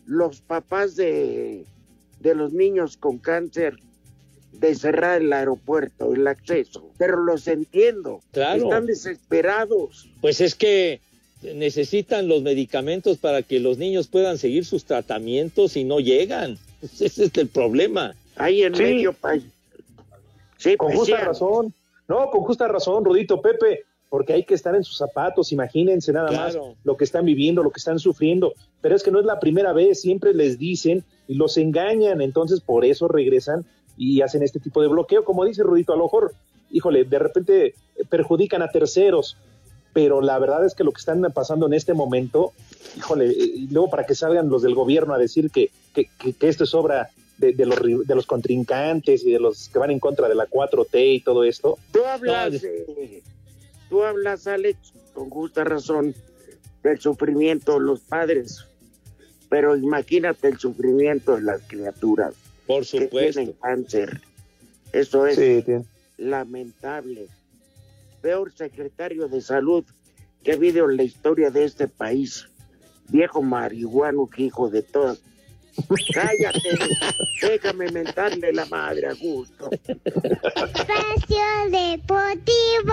los 0.06 0.40
papás 0.40 0.96
de, 0.96 1.64
de 2.20 2.34
los 2.34 2.52
niños 2.52 2.96
con 2.96 3.18
cáncer 3.18 3.78
de 4.52 4.74
cerrar 4.74 5.20
el 5.22 5.32
aeropuerto, 5.32 6.14
el 6.14 6.26
acceso. 6.26 6.90
Pero 6.98 7.22
los 7.22 7.46
entiendo. 7.48 8.20
Claro. 8.32 8.64
Están 8.64 8.86
desesperados. 8.86 10.08
Pues 10.20 10.40
es 10.40 10.54
que 10.54 11.00
necesitan 11.42 12.26
los 12.28 12.42
medicamentos 12.42 13.18
para 13.18 13.42
que 13.42 13.60
los 13.60 13.78
niños 13.78 14.08
puedan 14.08 14.38
seguir 14.38 14.64
sus 14.64 14.84
tratamientos 14.84 15.76
y 15.76 15.84
no 15.84 16.00
llegan. 16.00 16.58
Ese 16.82 17.06
es 17.24 17.30
el 17.36 17.48
problema. 17.48 18.14
Ahí 18.36 18.62
en 18.62 18.74
Sí. 18.74 18.82
medio 18.82 19.12
país. 19.12 19.44
Sí, 20.56 20.76
Con 20.76 20.88
pues, 20.88 20.98
justa 21.00 21.18
sí, 21.20 21.24
razón. 21.24 21.74
No, 22.08 22.30
con 22.30 22.40
justa 22.42 22.66
razón, 22.66 23.04
Rodito 23.04 23.40
Pepe, 23.40 23.84
porque 24.08 24.32
hay 24.32 24.44
que 24.44 24.54
estar 24.54 24.74
en 24.74 24.82
sus 24.82 24.96
zapatos, 24.96 25.52
imagínense 25.52 26.12
nada 26.12 26.28
Claro. 26.30 26.66
más 26.68 26.76
lo 26.82 26.96
que 26.96 27.04
están 27.04 27.24
viviendo, 27.26 27.62
lo 27.62 27.70
que 27.70 27.78
están 27.78 27.98
sufriendo. 27.98 28.54
Pero 28.80 28.96
es 28.96 29.02
que 29.02 29.10
no 29.10 29.20
es 29.20 29.26
la 29.26 29.38
primera 29.38 29.72
vez, 29.72 30.00
siempre 30.00 30.32
les 30.34 30.58
dicen 30.58 31.04
y 31.28 31.34
los 31.34 31.58
engañan, 31.58 32.20
entonces 32.22 32.60
por 32.60 32.84
eso 32.84 33.06
regresan 33.06 33.66
y 33.98 34.22
hacen 34.22 34.42
este 34.42 34.60
tipo 34.60 34.80
de 34.80 34.88
bloqueo. 34.88 35.24
Como 35.24 35.44
dice 35.44 35.62
Rodito, 35.62 35.92
a 35.92 35.96
lo 35.96 36.04
mejor, 36.04 36.32
híjole, 36.70 37.04
de 37.04 37.18
repente 37.18 37.74
perjudican 38.08 38.62
a 38.62 38.70
terceros, 38.70 39.36
pero 39.92 40.20
la 40.20 40.38
verdad 40.38 40.64
es 40.64 40.74
que 40.74 40.84
lo 40.84 40.92
que 40.92 41.00
están 41.00 41.20
pasando 41.34 41.66
en 41.66 41.72
este 41.74 41.92
momento, 41.94 42.52
híjole, 42.96 43.26
eh, 43.30 43.34
y 43.36 43.66
luego 43.68 43.90
para 43.90 44.06
que 44.06 44.14
salgan 44.14 44.48
los 44.48 44.62
del 44.62 44.74
gobierno 44.74 45.12
a 45.14 45.18
decir 45.18 45.50
que, 45.50 45.70
que, 45.94 46.08
que- 46.18 46.32
que 46.32 46.48
esto 46.48 46.64
es 46.64 46.74
obra 46.74 47.08
de, 47.38 47.52
de 47.52 47.66
los, 47.66 47.78
de 48.06 48.14
los 48.14 48.26
contrincantes 48.26 49.24
y 49.24 49.32
de 49.32 49.40
los 49.40 49.68
que 49.68 49.78
van 49.78 49.90
en 49.90 49.98
contra 50.00 50.28
de 50.28 50.34
la 50.34 50.46
4T 50.48 51.14
y 51.16 51.20
todo 51.20 51.42
esto, 51.44 51.78
Tú 51.92 52.04
hablas, 52.04 52.52
No, 52.52 52.58
eh, 52.68 53.22
tú 53.88 54.02
hablas, 54.04 54.46
Alex, 54.46 54.78
con 55.14 55.30
justa 55.30 55.64
razón, 55.64 56.14
del 56.82 57.00
sufrimiento 57.00 57.74
de 57.74 57.80
los 57.80 58.00
padres. 58.00 58.64
Pero 59.48 59.76
imagínate 59.76 60.48
el 60.48 60.58
sufrimiento 60.58 61.34
de 61.36 61.42
las 61.42 61.62
criaturas 61.66 62.34
Por 62.68 62.82
que 62.82 63.00
supuesto. 63.00 63.40
tienen 63.40 63.54
cáncer. 63.54 64.20
Eso 64.92 65.26
es 65.26 65.36
sí, 65.36 65.64
lamentable. 66.18 67.26
Peor 68.20 68.52
secretario 68.52 69.26
de 69.26 69.40
salud 69.40 69.84
que 70.44 70.52
ha 70.52 70.54
habido 70.54 70.90
en 70.90 70.98
la 70.98 71.02
historia 71.02 71.50
de 71.50 71.64
este 71.64 71.88
país. 71.88 72.46
Viejo 73.08 73.40
marihuano, 73.40 74.26
que 74.26 74.42
hijo 74.44 74.68
de 74.68 74.82
todas. 74.82 75.18
Cállate, 76.12 76.58
déjame 77.40 77.90
mentarle 77.90 78.52
la 78.52 78.66
madre 78.66 79.06
a 79.06 79.14
gusto. 79.14 79.70
Espacio 79.72 81.38
Deportivo. 81.70 82.92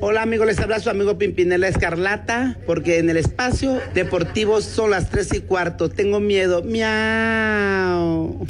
Hola 0.00 0.22
amigos, 0.22 0.46
les 0.46 0.58
habla 0.58 0.80
su 0.80 0.90
amigo 0.90 1.16
Pimpinela 1.18 1.68
Escarlata, 1.68 2.58
porque 2.66 2.98
en 2.98 3.10
el 3.10 3.16
espacio 3.16 3.80
deportivo 3.94 4.60
son 4.60 4.90
las 4.90 5.08
tres 5.08 5.32
y 5.32 5.40
cuarto. 5.40 5.88
Tengo 5.88 6.20
miedo. 6.20 6.62
Miau. 6.62 8.46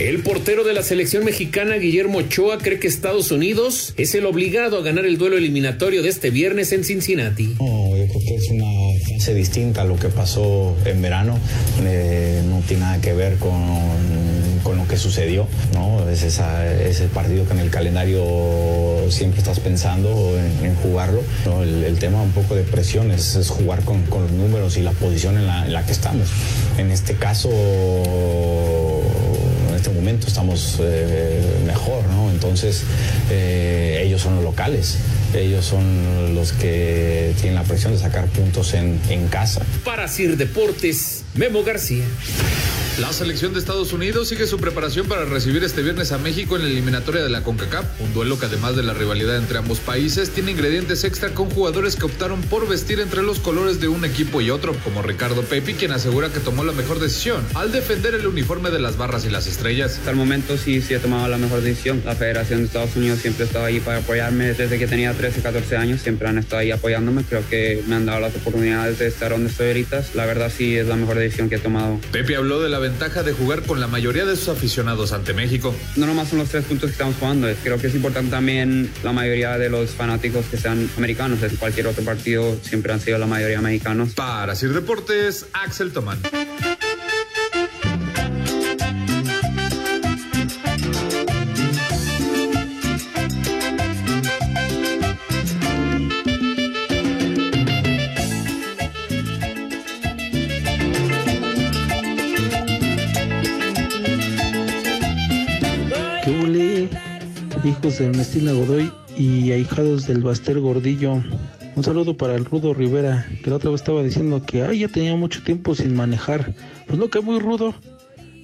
El 0.00 0.22
portero 0.22 0.64
de 0.64 0.72
la 0.72 0.82
selección 0.82 1.26
mexicana 1.26 1.74
Guillermo 1.76 2.18
Ochoa 2.18 2.56
cree 2.56 2.78
que 2.78 2.88
Estados 2.88 3.30
Unidos 3.32 3.92
es 3.98 4.14
el 4.14 4.24
obligado 4.24 4.78
a 4.78 4.82
ganar 4.82 5.04
el 5.04 5.18
duelo 5.18 5.36
eliminatorio 5.36 6.02
de 6.02 6.08
este 6.08 6.30
viernes 6.30 6.72
en 6.72 6.84
Cincinnati. 6.84 7.54
No, 7.60 7.94
yo 7.96 8.06
creo 8.06 8.20
que 8.26 8.34
es 8.36 8.50
una 8.50 8.64
fase 9.18 9.34
distinta 9.34 9.82
a 9.82 9.84
lo 9.84 9.96
que 9.98 10.08
pasó 10.08 10.74
en 10.86 11.02
verano. 11.02 11.38
Eh, 11.84 12.40
no 12.48 12.62
tiene 12.66 12.84
nada 12.84 13.00
que 13.02 13.12
ver 13.12 13.36
con 13.36 13.50
con 14.62 14.76
lo 14.76 14.86
que 14.86 14.98
sucedió, 14.98 15.48
¿no? 15.72 16.06
Es 16.10 16.22
esa- 16.22 16.70
ese 16.84 17.06
partido 17.06 17.46
que 17.46 17.54
en 17.54 17.60
el 17.60 17.70
calendario 17.70 18.22
siempre 19.08 19.38
estás 19.38 19.58
pensando 19.58 20.38
en, 20.38 20.66
en 20.66 20.74
jugarlo. 20.76 21.22
¿no? 21.46 21.62
El, 21.62 21.82
el 21.82 21.98
tema 21.98 22.20
un 22.22 22.32
poco 22.32 22.54
de 22.54 22.62
presión 22.62 23.10
es, 23.10 23.36
es 23.36 23.48
jugar 23.48 23.82
con, 23.84 24.02
con 24.04 24.24
los 24.24 24.32
números 24.32 24.76
y 24.76 24.82
la 24.82 24.90
posición 24.92 25.38
en 25.38 25.46
la, 25.46 25.64
en 25.64 25.72
la 25.72 25.86
que 25.86 25.92
estamos. 25.92 26.28
En 26.76 26.90
este 26.90 27.14
caso, 27.14 27.48
momento 30.00 30.26
estamos 30.26 30.78
eh, 30.80 31.42
mejor, 31.66 32.06
¿no? 32.08 32.30
Entonces, 32.30 32.84
eh, 33.30 34.02
ellos 34.04 34.22
son 34.22 34.36
los 34.36 34.44
locales, 34.44 34.96
ellos 35.34 35.64
son 35.64 36.34
los 36.34 36.52
que 36.52 37.34
tienen 37.38 37.54
la 37.54 37.64
presión 37.64 37.92
de 37.92 37.98
sacar 37.98 38.26
puntos 38.26 38.72
en, 38.74 38.98
en 39.10 39.28
casa. 39.28 39.62
Para 39.84 40.08
Sir 40.08 40.36
Deportes, 40.36 41.24
Memo 41.34 41.62
García. 41.62 42.04
La 43.00 43.14
selección 43.14 43.54
de 43.54 43.60
Estados 43.60 43.94
Unidos 43.94 44.28
sigue 44.28 44.46
su 44.46 44.58
preparación 44.58 45.08
para 45.08 45.24
recibir 45.24 45.64
este 45.64 45.80
viernes 45.80 46.12
a 46.12 46.18
México 46.18 46.56
en 46.56 46.62
la 46.64 46.68
eliminatoria 46.68 47.22
de 47.22 47.30
la 47.30 47.42
CONCACAF, 47.42 47.98
un 47.98 48.12
duelo 48.12 48.38
que 48.38 48.44
además 48.44 48.76
de 48.76 48.82
la 48.82 48.92
rivalidad 48.92 49.38
entre 49.38 49.56
ambos 49.56 49.80
países 49.80 50.28
tiene 50.28 50.50
ingredientes 50.50 51.02
extra 51.04 51.30
con 51.30 51.48
jugadores 51.48 51.96
que 51.96 52.04
optaron 52.04 52.42
por 52.42 52.68
vestir 52.68 53.00
entre 53.00 53.22
los 53.22 53.40
colores 53.40 53.80
de 53.80 53.88
un 53.88 54.04
equipo 54.04 54.42
y 54.42 54.50
otro, 54.50 54.74
como 54.84 55.00
Ricardo 55.00 55.40
Pepi, 55.40 55.72
quien 55.72 55.92
asegura 55.92 56.28
que 56.28 56.40
tomó 56.40 56.62
la 56.62 56.72
mejor 56.72 57.00
decisión 57.00 57.42
al 57.54 57.72
defender 57.72 58.14
el 58.14 58.26
uniforme 58.26 58.68
de 58.68 58.80
las 58.80 58.98
barras 58.98 59.24
y 59.24 59.30
las 59.30 59.46
estrellas. 59.46 59.96
Hasta 59.96 60.10
el 60.10 60.16
momento 60.16 60.58
sí, 60.58 60.82
sí 60.82 60.92
he 60.92 60.98
tomado 60.98 61.26
la 61.26 61.38
mejor 61.38 61.62
decisión. 61.62 62.02
La 62.04 62.14
Federación 62.14 62.60
de 62.60 62.66
Estados 62.66 62.94
Unidos 62.96 63.20
siempre 63.20 63.44
ha 63.44 63.46
estado 63.46 63.64
ahí 63.64 63.80
para 63.80 64.00
apoyarme 64.00 64.52
desde 64.52 64.78
que 64.78 64.86
tenía 64.86 65.14
13, 65.14 65.40
14 65.40 65.76
años. 65.78 66.02
Siempre 66.02 66.28
han 66.28 66.36
estado 66.36 66.60
ahí 66.60 66.70
apoyándome. 66.70 67.24
Creo 67.24 67.48
que 67.48 67.82
me 67.86 67.94
han 67.94 68.04
dado 68.04 68.20
las 68.20 68.36
oportunidades 68.36 68.98
de 68.98 69.06
estar 69.06 69.30
donde 69.30 69.48
estoy 69.48 69.68
ahorita. 69.68 70.04
La 70.12 70.26
verdad 70.26 70.52
sí 70.54 70.76
es 70.76 70.86
la 70.86 70.96
mejor 70.96 71.16
decisión 71.16 71.48
que 71.48 71.54
he 71.54 71.60
tomado. 71.60 71.98
Pepi 72.12 72.34
habló 72.34 72.60
de 72.60 72.68
la 72.68 72.89
ventaja 72.90 73.22
de 73.22 73.32
jugar 73.32 73.62
con 73.62 73.78
la 73.78 73.86
mayoría 73.86 74.24
de 74.24 74.34
sus 74.34 74.48
aficionados 74.48 75.12
ante 75.12 75.32
México. 75.32 75.74
No 75.96 76.06
nomás 76.06 76.28
son 76.28 76.40
los 76.40 76.48
tres 76.48 76.64
puntos 76.64 76.88
que 76.88 76.92
estamos 76.92 77.14
jugando. 77.18 77.48
Creo 77.62 77.78
que 77.78 77.86
es 77.86 77.94
importante 77.94 78.30
también 78.30 78.90
la 79.04 79.12
mayoría 79.12 79.56
de 79.58 79.70
los 79.70 79.90
fanáticos 79.90 80.46
que 80.46 80.56
sean 80.56 80.90
americanos. 80.96 81.42
En 81.42 81.56
cualquier 81.56 81.86
otro 81.86 82.04
partido 82.04 82.56
siempre 82.62 82.92
han 82.92 83.00
sido 83.00 83.18
la 83.18 83.26
mayoría 83.26 83.60
mexicanos. 83.60 84.14
Para 84.14 84.56
Sir 84.56 84.72
Deportes, 84.72 85.46
Axel 85.52 85.92
Tomán. 85.92 86.18
De 108.00 108.06
Ernestina 108.06 108.52
Godoy 108.52 108.90
y 109.16 109.52
ahijados 109.52 110.06
del 110.06 110.22
Baster 110.22 110.58
Gordillo. 110.58 111.22
Un 111.76 111.84
saludo 111.84 112.16
para 112.16 112.34
el 112.34 112.44
Rudo 112.46 112.72
Rivera, 112.72 113.26
que 113.44 113.50
la 113.50 113.56
otra 113.56 113.70
vez 113.70 113.80
estaba 113.82 114.02
diciendo 114.02 114.42
que 114.44 114.62
ay, 114.62 114.80
ya 114.80 114.88
tenía 114.88 115.14
mucho 115.16 115.42
tiempo 115.42 115.74
sin 115.74 115.94
manejar. 115.94 116.54
Pues 116.86 116.98
no, 116.98 117.08
que 117.10 117.20
muy 117.20 117.38
rudo. 117.38 117.74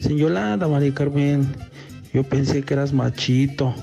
Sin 0.00 0.18
Yolanda, 0.18 0.68
María 0.68 0.92
Carmen. 0.92 1.46
Yo 2.12 2.22
pensé 2.22 2.62
que 2.62 2.74
eras 2.74 2.92
machito. 2.92 3.74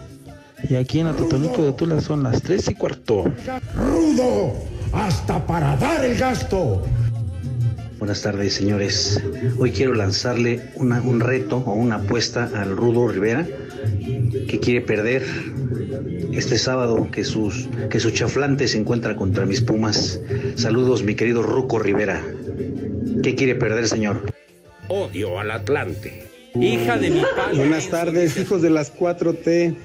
Y 0.69 0.75
aquí 0.75 0.99
en 0.99 1.07
Atotonilco 1.07 1.63
de 1.63 1.73
Tula 1.73 1.99
son 2.01 2.23
las 2.23 2.41
tres 2.41 2.69
y 2.69 2.75
cuarto. 2.75 3.25
¡Rudo! 3.75 4.53
¡Hasta 4.93 5.45
para 5.45 5.75
dar 5.77 6.05
el 6.05 6.15
gasto! 6.17 6.83
Buenas 7.99 8.21
tardes, 8.21 8.53
señores. 8.53 9.21
Hoy 9.57 9.71
quiero 9.71 9.93
lanzarle 9.93 10.61
una- 10.75 11.01
un 11.01 11.19
reto 11.19 11.57
o 11.57 11.73
una 11.73 11.95
apuesta 11.95 12.49
al 12.53 12.75
Rudo 12.75 13.07
Rivera, 13.07 13.47
que 14.47 14.59
quiere 14.59 14.81
perder 14.81 15.23
este 16.33 16.57
sábado 16.57 17.09
que, 17.11 17.23
sus, 17.23 17.69
que 17.89 17.99
su 17.99 18.11
chaflante 18.11 18.67
se 18.67 18.77
encuentra 18.77 19.15
contra 19.15 19.45
mis 19.45 19.61
Pumas. 19.61 20.19
Saludos, 20.55 21.03
mi 21.03 21.15
querido 21.15 21.43
Ruco 21.43 21.79
Rivera. 21.79 22.21
¿Qué 23.21 23.35
quiere 23.35 23.55
perder, 23.55 23.87
señor? 23.87 24.33
Odio 24.89 25.39
al 25.39 25.51
Atlante. 25.51 26.23
Hija 26.59 26.97
de 26.97 27.09
mi 27.09 27.21
padre. 27.21 27.57
Buenas 27.57 27.89
tardes, 27.89 28.37
hijos 28.37 28.61
de 28.61 28.69
las 28.69 28.93
4T. 28.95 29.75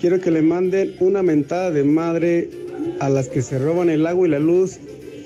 Quiero 0.00 0.20
que 0.20 0.30
le 0.30 0.42
manden 0.42 0.94
una 1.00 1.22
mentada 1.22 1.70
de 1.70 1.84
madre 1.84 2.50
a 3.00 3.08
las 3.08 3.28
que 3.28 3.42
se 3.42 3.58
roban 3.58 3.90
el 3.90 4.06
agua 4.06 4.26
y 4.26 4.30
la 4.30 4.38
luz 4.38 4.78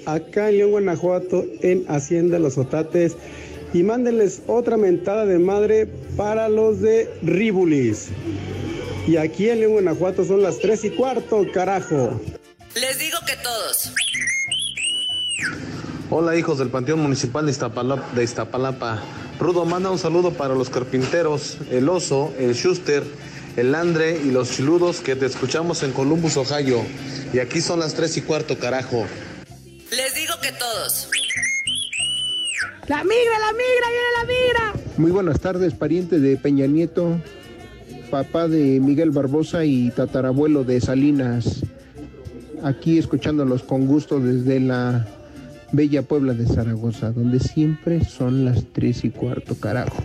acá 0.06 0.48
en 0.48 0.58
León, 0.58 0.70
Guanajuato, 0.72 1.44
en 1.62 1.84
Hacienda 1.88 2.38
Los 2.38 2.58
Otates. 2.58 3.16
Y 3.72 3.84
mándenles 3.84 4.42
otra 4.48 4.76
mentada 4.76 5.26
de 5.26 5.38
madre 5.38 5.86
para 6.16 6.48
los 6.48 6.80
de 6.80 7.08
Ribulis. 7.22 8.08
Y 9.06 9.16
aquí 9.16 9.48
en 9.48 9.60
León, 9.60 9.72
Guanajuato 9.72 10.24
son 10.24 10.42
las 10.42 10.58
3 10.58 10.84
y 10.84 10.90
cuarto, 10.90 11.46
carajo. 11.52 12.20
Les 12.74 12.98
digo 12.98 13.18
que 13.26 13.36
todos. 13.36 13.92
Hola 16.10 16.36
hijos 16.36 16.58
del 16.58 16.70
Panteón 16.70 17.00
Municipal 17.00 17.46
de 17.46 17.52
Iztapalapa, 17.52 18.12
de 18.14 18.24
Iztapalapa. 18.24 19.02
Rudo 19.38 19.64
manda 19.64 19.90
un 19.90 19.98
saludo 19.98 20.32
para 20.32 20.54
los 20.54 20.68
carpinteros, 20.68 21.58
el 21.70 21.88
oso, 21.88 22.32
el 22.38 22.54
Schuster, 22.54 23.04
el 23.56 23.74
Andre 23.74 24.20
y 24.22 24.32
los 24.32 24.50
chiludos 24.50 25.00
que 25.00 25.14
te 25.14 25.26
escuchamos 25.26 25.84
en 25.84 25.92
Columbus, 25.92 26.36
Ohio. 26.36 26.84
Y 27.32 27.38
aquí 27.38 27.60
son 27.60 27.78
las 27.78 27.94
tres 27.94 28.16
y 28.16 28.22
cuarto, 28.22 28.58
carajo. 28.58 29.06
Les 29.90 30.14
digo 30.14 30.34
que 30.42 30.50
todos. 30.52 31.08
La 32.90 33.04
migra, 33.04 33.38
la 33.38 33.52
migra, 33.52 33.86
viene 33.88 34.10
la 34.18 34.24
migra. 34.24 34.88
Muy 34.96 35.12
buenas 35.12 35.38
tardes, 35.38 35.74
pariente 35.74 36.18
de 36.18 36.36
Peña 36.36 36.66
Nieto, 36.66 37.20
papá 38.10 38.48
de 38.48 38.80
Miguel 38.80 39.10
Barbosa 39.10 39.64
y 39.64 39.92
tatarabuelo 39.92 40.64
de 40.64 40.80
Salinas. 40.80 41.62
Aquí 42.64 42.98
escuchándolos 42.98 43.62
con 43.62 43.86
gusto 43.86 44.18
desde 44.18 44.58
la 44.58 45.06
bella 45.70 46.02
Puebla 46.02 46.34
de 46.34 46.46
Zaragoza, 46.46 47.12
donde 47.12 47.38
siempre 47.38 48.04
son 48.04 48.44
las 48.44 48.64
tres 48.72 49.04
y 49.04 49.10
cuarto, 49.10 49.54
carajo. 49.54 50.02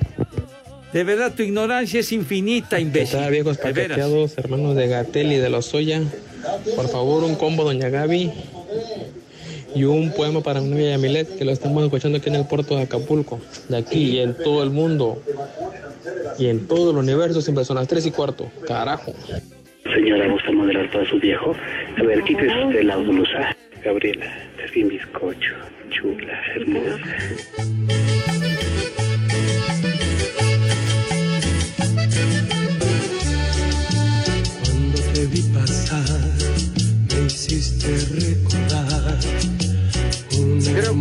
De 0.94 1.04
verdad, 1.04 1.34
tu 1.36 1.42
ignorancia 1.42 2.02
es 2.02 2.12
infinita, 2.12 2.80
imbécil. 2.80 3.18
tal, 3.18 3.32
viejos 3.32 3.58
paqueteados, 3.58 4.38
hermanos 4.38 4.76
de 4.76 4.88
Gatel 4.90 5.32
y 5.32 5.38
de 5.38 5.50
Lozoya? 5.50 6.04
Por 6.76 6.88
favor, 6.88 7.24
un 7.24 7.34
combo, 7.34 7.64
doña 7.64 7.90
Gaby. 7.90 8.32
Y 9.76 9.84
un 9.84 10.12
poema 10.14 10.40
para 10.42 10.62
mi 10.62 10.70
novia 10.70 10.92
Yamilet, 10.92 11.38
que 11.38 11.44
lo 11.44 11.52
estamos 11.52 11.84
escuchando 11.84 12.18
aquí 12.18 12.30
en 12.30 12.36
el 12.36 12.48
puerto 12.48 12.78
de 12.78 12.84
Acapulco. 12.84 13.42
De 13.68 13.78
aquí 13.78 14.12
y 14.12 14.20
en 14.20 14.34
todo 14.34 14.64
el 14.64 14.70
mundo. 14.70 15.22
Y 16.40 16.48
en 16.48 16.66
todo 16.66 16.92
el 16.92 16.98
universo 16.98 17.42
siempre 17.42 17.66
son 17.66 17.76
las 17.76 17.88
tres 17.88 18.06
y 18.06 18.12
cuarto. 18.12 18.50
Carajo. 18.66 19.14
Señora, 19.84 20.28
¿gusta 20.30 20.52
moderar 20.52 20.90
para 20.92 21.10
su 21.10 21.20
viejo? 21.20 21.54
A 21.98 22.04
ver, 22.04 22.24
quítese 22.24 22.66
usted 22.66 22.84
la 22.84 22.96
blusa. 22.96 23.56
Gabriela, 23.84 24.26
es 24.64 24.72
bien 24.72 24.88
bizcocho, 24.88 25.54
chula, 25.92 26.42
hermosa. 26.56 28.25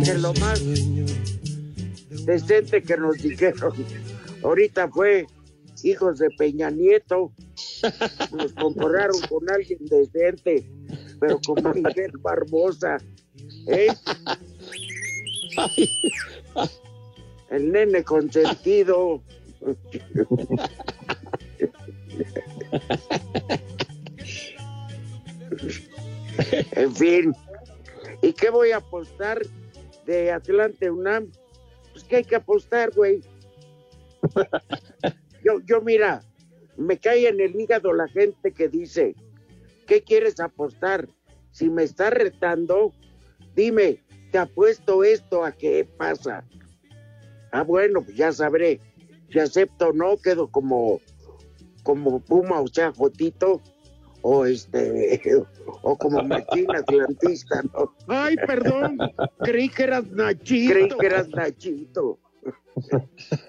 Que 0.05 0.13
lo 0.19 0.33
más 0.35 0.61
decente 2.25 2.83
que 2.83 2.97
nos 2.97 3.17
dijeron 3.17 3.73
ahorita 4.43 4.87
fue 4.89 5.25
hijos 5.83 6.19
de 6.19 6.29
Peña 6.37 6.69
Nieto. 6.69 7.31
Nos 8.31 8.53
compararon 8.53 9.19
con 9.21 9.49
alguien 9.49 9.79
decente, 9.85 10.69
pero 11.19 11.39
como 11.45 11.73
Miguel 11.73 12.11
Barbosa. 12.19 12.97
¿eh? 13.67 13.87
El 17.49 17.71
nene 17.71 18.03
consentido. 18.03 19.23
En 26.71 26.93
fin. 26.93 27.33
¿Y 28.21 28.33
qué 28.33 28.49
voy 28.49 28.71
a 28.71 28.77
apostar 28.77 29.41
de 30.05 30.31
Atlante 30.31 30.89
UNAM? 30.89 31.31
Pues 31.91 32.03
que 32.03 32.17
hay 32.17 32.23
que 32.23 32.35
apostar, 32.35 32.91
güey. 32.91 33.21
Yo, 35.43 35.59
yo 35.65 35.79
mira, 35.81 36.23
me 36.75 36.97
cae 36.97 37.27
en 37.27 37.39
el 37.39 37.55
hígado 37.55 37.93
la 37.93 38.07
gente 38.07 38.51
que 38.51 38.67
dice, 38.67 39.15
¿qué 39.85 40.01
quieres 40.01 40.39
apostar? 40.39 41.07
Si 41.51 41.69
me 41.69 41.83
está 41.83 42.09
retando, 42.09 42.93
dime, 43.55 44.03
te 44.31 44.39
apuesto 44.39 45.03
esto 45.03 45.45
a 45.45 45.51
qué 45.51 45.87
pasa. 45.97 46.43
Ah, 47.51 47.61
bueno, 47.61 48.01
pues 48.01 48.17
ya 48.17 48.31
sabré. 48.31 48.81
Si 49.29 49.39
acepto 49.39 49.89
o 49.89 49.93
no, 49.93 50.17
quedo 50.17 50.47
como, 50.49 50.99
como 51.83 52.19
Puma, 52.19 52.59
o 52.59 52.67
sea, 52.67 52.91
Jotito, 52.91 53.61
o 54.27 54.43
este, 54.43 55.21
o 55.83 55.95
como 55.95 56.23
Machín 56.23 56.65
Atlantista, 56.75 57.61
¿no? 57.61 57.93
Ay, 58.07 58.35
perdón. 58.37 58.97
Creí 59.37 59.69
que 59.69 59.83
eras 59.83 60.09
Nachito. 60.09 60.73
Creí 60.73 60.89
que 60.89 61.05
eras 61.05 61.29
Nachito. 61.29 62.17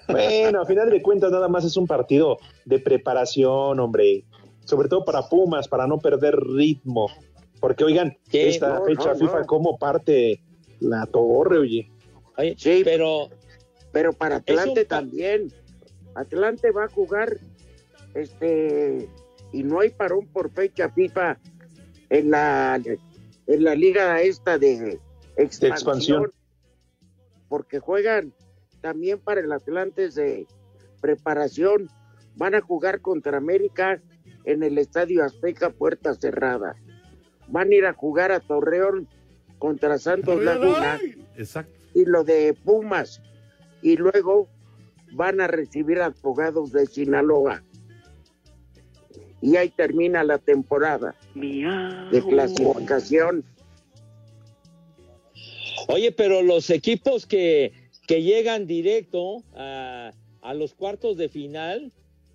Bueno, 0.06 0.60
a 0.60 0.66
final 0.66 0.90
de 0.90 1.00
cuentas 1.00 1.32
nada 1.32 1.48
más 1.48 1.64
es 1.64 1.78
un 1.78 1.86
partido 1.86 2.36
de 2.66 2.78
preparación, 2.78 3.80
hombre. 3.80 4.24
Sobre 4.66 4.88
todo 4.88 5.02
para 5.06 5.22
Pumas, 5.22 5.66
para 5.66 5.86
no 5.86 5.98
perder 5.98 6.36
ritmo. 6.36 7.08
Porque, 7.58 7.82
oigan, 7.82 8.18
esta 8.30 8.78
No, 8.78 8.84
fecha 8.84 9.14
no, 9.14 9.18
FIFA, 9.18 9.40
no. 9.40 9.46
¿cómo 9.46 9.78
parte 9.78 10.42
la 10.80 11.06
torre, 11.06 11.56
oye? 11.58 11.90
Sí, 12.58 12.82
pero 12.84 13.30
pero 13.92 14.12
para 14.12 14.36
un 14.36 14.40
Atlante 14.42 14.84
también. 14.84 15.50
Atlante 16.14 16.70
va 16.70 16.84
a 16.84 16.88
jugar 16.88 17.38
este 18.14 19.08
y 19.52 19.62
no 19.62 19.80
hay 19.80 19.90
parón 19.90 20.26
por 20.28 20.50
fecha 20.50 20.90
FIFA 20.90 21.38
en 22.10 22.30
la 22.30 22.80
en 23.46 23.64
la 23.64 23.74
liga 23.74 24.20
esta 24.20 24.58
de 24.58 24.98
expansión, 25.36 25.72
expansión. 25.72 26.32
porque 27.48 27.78
juegan 27.78 28.32
también 28.80 29.18
para 29.18 29.40
el 29.40 29.52
Atlante 29.52 30.08
de 30.10 30.46
preparación. 31.00 31.88
Van 32.36 32.54
a 32.54 32.60
jugar 32.60 33.00
contra 33.00 33.38
América 33.38 34.02
en 34.44 34.62
el 34.62 34.78
Estadio 34.78 35.24
Azteca 35.24 35.70
puerta 35.70 36.14
cerrada. 36.14 36.76
Van 37.48 37.70
a 37.70 37.74
ir 37.74 37.86
a 37.86 37.94
jugar 37.94 38.30
a 38.32 38.40
Torreón 38.40 39.08
contra 39.58 39.98
Santos 39.98 40.42
Laguna 40.42 41.00
Exacto. 41.36 41.72
y 41.94 42.04
lo 42.04 42.24
de 42.24 42.54
Pumas. 42.64 43.22
Y 43.80 43.96
luego 43.96 44.48
van 45.12 45.40
a 45.40 45.46
recibir 45.46 46.00
a 46.00 46.06
Abogados 46.06 46.72
de 46.72 46.86
Sinaloa 46.86 47.62
y 49.42 49.56
ahí 49.56 49.68
termina 49.70 50.24
la 50.24 50.38
temporada 50.38 51.14
de 52.10 52.22
clasificación 52.22 53.44
Oye, 55.88 56.10
pero 56.10 56.42
los 56.42 56.70
equipos 56.70 57.26
que, 57.26 57.72
que 58.08 58.22
llegan 58.22 58.66
directo 58.66 59.44
a, 59.54 60.12
a 60.42 60.54
los 60.54 60.74
cuartos 60.74 61.16
de 61.16 61.28
final 61.28 61.92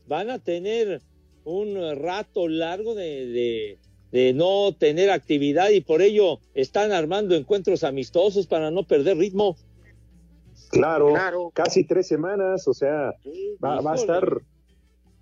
van 0.07 0.29
a 0.29 0.39
tener 0.39 1.01
un 1.43 1.75
rato 1.97 2.47
largo 2.47 2.95
de, 2.95 3.25
de- 3.27 3.77
de 4.11 4.33
no 4.33 4.75
tener 4.77 5.09
actividad 5.09 5.69
y 5.69 5.79
por 5.79 6.01
ello 6.01 6.39
están 6.53 6.91
armando 6.91 7.33
encuentros 7.33 7.85
amistosos 7.85 8.45
para 8.45 8.69
no 8.69 8.83
perder 8.83 9.15
ritmo. 9.17 9.55
Claro, 10.69 11.51
casi 11.53 11.85
tres 11.85 12.07
semanas, 12.09 12.67
o 12.67 12.73
sea, 12.73 13.13
va, 13.63 13.79
va 13.79 13.93
a 13.93 13.95
estar, 13.95 14.41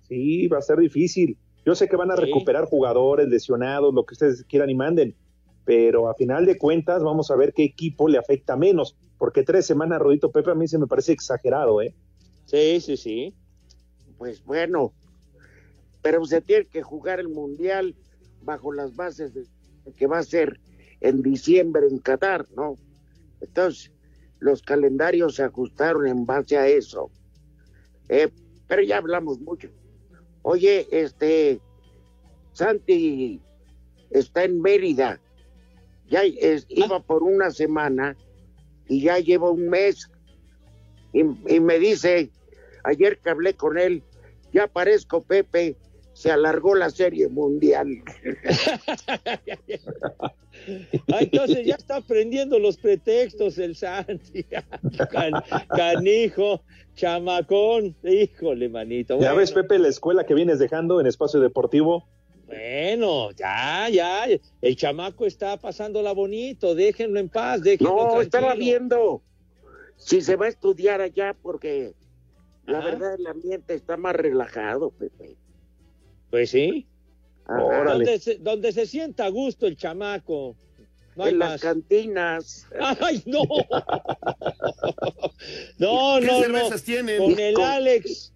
sí, 0.08 0.48
va 0.48 0.58
a 0.58 0.62
ser 0.62 0.78
difícil. 0.78 1.36
Yo 1.70 1.76
sé 1.76 1.88
que 1.88 1.94
van 1.94 2.10
a 2.10 2.16
Sí. 2.16 2.22
recuperar 2.22 2.64
jugadores 2.64 3.28
lesionados, 3.28 3.94
lo 3.94 4.04
que 4.04 4.14
ustedes 4.14 4.42
quieran 4.48 4.70
y 4.70 4.74
manden, 4.74 5.14
pero 5.64 6.08
a 6.08 6.14
final 6.14 6.44
de 6.44 6.58
cuentas 6.58 7.00
vamos 7.00 7.30
a 7.30 7.36
ver 7.36 7.52
qué 7.52 7.62
equipo 7.62 8.08
le 8.08 8.18
afecta 8.18 8.56
menos, 8.56 8.96
porque 9.18 9.44
tres 9.44 9.66
semanas, 9.66 10.00
Rodito 10.00 10.32
Pepe, 10.32 10.50
a 10.50 10.56
mí 10.56 10.66
se 10.66 10.78
me 10.78 10.88
parece 10.88 11.12
exagerado, 11.12 11.80
¿eh? 11.80 11.94
Sí, 12.46 12.80
sí, 12.80 12.96
sí. 12.96 13.32
pues 14.18 14.42
bueno 14.42 14.92
pero 16.02 16.24
se 16.24 16.40
tiene 16.40 16.66
que 16.66 16.82
jugar 16.82 17.20
el 17.20 17.28
mundial 17.28 17.94
bajo 18.42 18.72
las 18.72 18.96
bases 18.96 19.32
de 19.32 19.44
que 19.94 20.08
va 20.08 20.18
a 20.18 20.24
ser 20.24 20.58
en 21.00 21.22
diciembre 21.22 21.86
en 21.88 21.98
Qatar, 21.98 22.46
¿no? 22.56 22.74
Entonces, 23.40 23.92
los 24.40 24.60
calendarios 24.60 25.36
se 25.36 25.44
ajustaron 25.44 26.08
en 26.08 26.26
base 26.26 26.58
a 26.58 26.66
eso. 26.66 27.12
Eh, 28.08 28.28
pero 28.66 28.82
ya 28.82 28.96
hablamos 28.96 29.38
mucho. 29.38 29.68
Oye, 30.42 30.86
este, 30.90 31.60
Santi 32.52 33.40
está 34.10 34.44
en 34.44 34.60
Mérida. 34.60 35.20
Ya 36.08 36.22
es- 36.24 36.66
iba 36.68 37.00
por 37.00 37.22
una 37.22 37.50
semana 37.50 38.16
y 38.88 39.02
ya 39.02 39.18
lleva 39.18 39.50
un 39.50 39.68
mes. 39.68 40.10
Y, 41.12 41.20
y 41.54 41.60
me 41.60 41.78
dice, 41.78 42.30
ayer 42.84 43.18
que 43.18 43.30
hablé 43.30 43.54
con 43.54 43.78
él, 43.78 44.02
ya 44.52 44.66
parezco 44.66 45.22
Pepe, 45.22 45.76
se 46.12 46.30
alargó 46.30 46.74
la 46.74 46.90
serie 46.90 47.28
mundial. 47.28 48.02
Ah, 51.12 51.18
entonces 51.20 51.66
ya 51.66 51.74
está 51.74 51.96
aprendiendo 51.96 52.58
los 52.58 52.76
pretextos 52.76 53.58
el 53.58 53.76
Santi. 53.76 54.44
Can- 55.10 55.42
canijo, 55.68 56.62
chamacón. 56.94 57.96
Híjole, 58.02 58.68
manito. 58.68 59.18
Ya 59.20 59.32
ves, 59.32 59.52
Pepe, 59.52 59.78
la 59.78 59.88
escuela 59.88 60.24
que 60.24 60.34
vienes 60.34 60.58
dejando 60.58 61.00
en 61.00 61.06
espacio 61.06 61.40
deportivo. 61.40 62.06
Bueno, 62.46 63.30
ya, 63.32 63.88
ya. 63.90 64.26
El 64.60 64.76
chamaco 64.76 65.24
está 65.26 65.56
pasándola 65.56 66.12
bonito. 66.12 66.74
Déjenlo 66.74 67.20
en 67.20 67.28
paz. 67.28 67.62
Déjenlo 67.62 67.90
No, 67.90 67.96
tranquilo. 67.98 68.22
estaba 68.22 68.54
viendo 68.54 69.22
si 69.96 70.20
se 70.20 70.34
va 70.36 70.46
a 70.46 70.48
estudiar 70.48 71.00
allá 71.00 71.36
porque 71.40 71.92
la 72.66 72.80
verdad 72.80 73.14
el 73.18 73.26
ambiente 73.26 73.74
está 73.74 73.96
más 73.96 74.16
relajado, 74.16 74.90
Pepe. 74.90 75.36
Pues 76.30 76.50
sí. 76.50 76.86
Donde 77.58 78.18
se, 78.20 78.36
donde 78.36 78.72
se 78.72 78.86
sienta 78.86 79.24
a 79.26 79.28
gusto 79.28 79.66
el 79.66 79.76
chamaco. 79.76 80.56
No 81.16 81.24
hay 81.24 81.32
en 81.32 81.38
más. 81.38 81.50
las 81.50 81.60
cantinas. 81.60 82.66
¡Ay, 83.00 83.22
no! 83.26 83.42
No, 85.78 86.18
¿Qué 86.20 86.26
no, 86.26 86.32
no. 86.32 86.40
cervezas 86.40 86.82
tienen? 86.82 87.18
Con 87.18 87.30
Y 87.30 87.42
el 87.42 87.54
con- 87.54 87.64
Alex. 87.64 88.32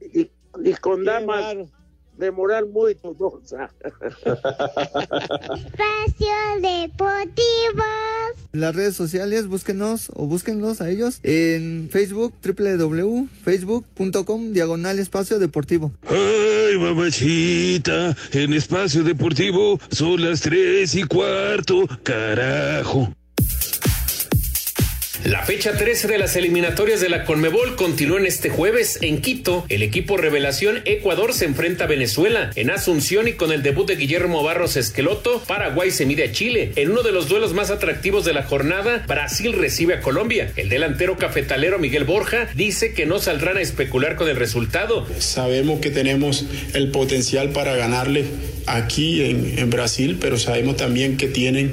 Y, 0.00 0.30
y 0.64 0.72
con 0.80 1.00
Qué 1.00 1.04
damas 1.06 1.26
bárbaro. 1.54 1.70
De 2.18 2.30
moral 2.30 2.66
muy 2.66 2.94
dudosa. 2.94 3.70
Espacio 5.44 6.34
Deportivo. 6.60 7.84
Las 8.52 8.74
redes 8.74 8.96
sociales, 8.96 9.46
búsquenos 9.46 10.10
o 10.14 10.26
búsquenlos 10.26 10.80
a 10.80 10.88
ellos 10.90 11.20
en 11.22 11.88
Facebook, 11.90 12.32
www.facebook.com, 12.42 14.52
diagonal 14.52 14.98
espacio 14.98 15.38
deportivo. 15.38 15.92
Ay, 16.08 16.78
mamachita, 16.78 18.16
en 18.32 18.54
espacio 18.54 19.04
deportivo 19.04 19.78
son 19.90 20.22
las 20.22 20.40
tres 20.40 20.94
y 20.94 21.02
cuarto, 21.04 21.86
carajo. 22.02 23.12
La 25.26 25.42
fecha 25.42 25.76
13 25.76 26.06
de 26.06 26.18
las 26.18 26.36
eliminatorias 26.36 27.00
de 27.00 27.08
la 27.08 27.24
Conmebol 27.24 27.74
continúa 27.74 28.20
en 28.20 28.26
este 28.26 28.48
jueves 28.48 29.00
en 29.02 29.20
Quito. 29.20 29.66
El 29.68 29.82
equipo 29.82 30.16
Revelación 30.16 30.82
Ecuador 30.84 31.34
se 31.34 31.46
enfrenta 31.46 31.82
a 31.82 31.86
Venezuela 31.88 32.52
en 32.54 32.70
Asunción 32.70 33.26
y 33.26 33.32
con 33.32 33.50
el 33.50 33.64
debut 33.64 33.88
de 33.88 33.96
Guillermo 33.96 34.44
Barros 34.44 34.76
Esqueloto, 34.76 35.42
Paraguay 35.48 35.90
se 35.90 36.06
mide 36.06 36.22
a 36.22 36.30
Chile. 36.30 36.70
En 36.76 36.92
uno 36.92 37.02
de 37.02 37.10
los 37.10 37.28
duelos 37.28 37.54
más 37.54 37.72
atractivos 37.72 38.24
de 38.24 38.34
la 38.34 38.44
jornada, 38.44 39.02
Brasil 39.08 39.52
recibe 39.52 39.94
a 39.94 40.00
Colombia. 40.00 40.52
El 40.54 40.68
delantero 40.68 41.16
cafetalero 41.16 41.80
Miguel 41.80 42.04
Borja 42.04 42.46
dice 42.54 42.94
que 42.94 43.04
no 43.04 43.18
saldrán 43.18 43.56
a 43.56 43.62
especular 43.62 44.14
con 44.14 44.28
el 44.28 44.36
resultado. 44.36 45.08
Sabemos 45.18 45.80
que 45.80 45.90
tenemos 45.90 46.46
el 46.72 46.92
potencial 46.92 47.50
para 47.50 47.74
ganarle 47.74 48.26
aquí 48.66 49.24
en, 49.24 49.58
en 49.58 49.70
Brasil, 49.70 50.18
pero 50.20 50.38
sabemos 50.38 50.76
también 50.76 51.16
que 51.16 51.26
tienen, 51.26 51.72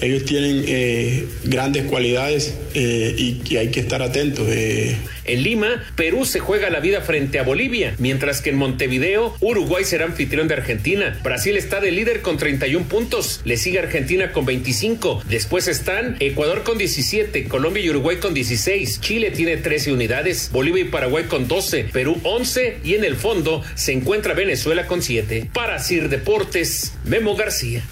ellos 0.00 0.24
tienen 0.24 0.64
eh, 0.66 1.26
grandes 1.44 1.84
cualidades 1.84 2.56
eh, 2.74 3.14
y 3.44 3.56
hay 3.56 3.70
que 3.70 3.80
estar 3.80 4.02
atentos. 4.02 4.46
eh. 4.50 4.96
En 5.26 5.42
Lima, 5.42 5.82
Perú 5.96 6.24
se 6.24 6.38
juega 6.38 6.70
la 6.70 6.78
vida 6.78 7.00
frente 7.00 7.40
a 7.40 7.42
Bolivia, 7.42 7.94
mientras 7.98 8.40
que 8.40 8.50
en 8.50 8.56
Montevideo, 8.56 9.34
Uruguay 9.40 9.84
será 9.84 10.04
anfitrión 10.04 10.46
de 10.46 10.54
Argentina. 10.54 11.18
Brasil 11.24 11.56
está 11.56 11.80
de 11.80 11.90
líder 11.90 12.20
con 12.22 12.36
31 12.38 12.86
puntos, 12.86 13.40
le 13.44 13.56
sigue 13.56 13.80
Argentina 13.80 14.30
con 14.30 14.46
25. 14.46 15.24
Después 15.28 15.66
están 15.66 16.16
Ecuador 16.20 16.62
con 16.62 16.78
17, 16.78 17.48
Colombia 17.48 17.82
y 17.82 17.90
Uruguay 17.90 18.18
con 18.18 18.34
16, 18.34 19.00
Chile 19.00 19.32
tiene 19.32 19.56
13 19.56 19.92
unidades, 19.92 20.50
Bolivia 20.52 20.82
y 20.82 20.88
Paraguay 20.88 21.24
con 21.24 21.48
12, 21.48 21.88
Perú 21.92 22.20
11 22.22 22.78
y 22.84 22.94
en 22.94 23.02
el 23.02 23.16
fondo 23.16 23.62
se 23.74 23.92
encuentra 23.92 24.34
Venezuela 24.34 24.86
con 24.86 25.02
7. 25.02 25.50
Para 25.52 25.80
Sir 25.80 26.08
Deportes, 26.08 26.92
Memo 27.04 27.34
García. 27.34 27.82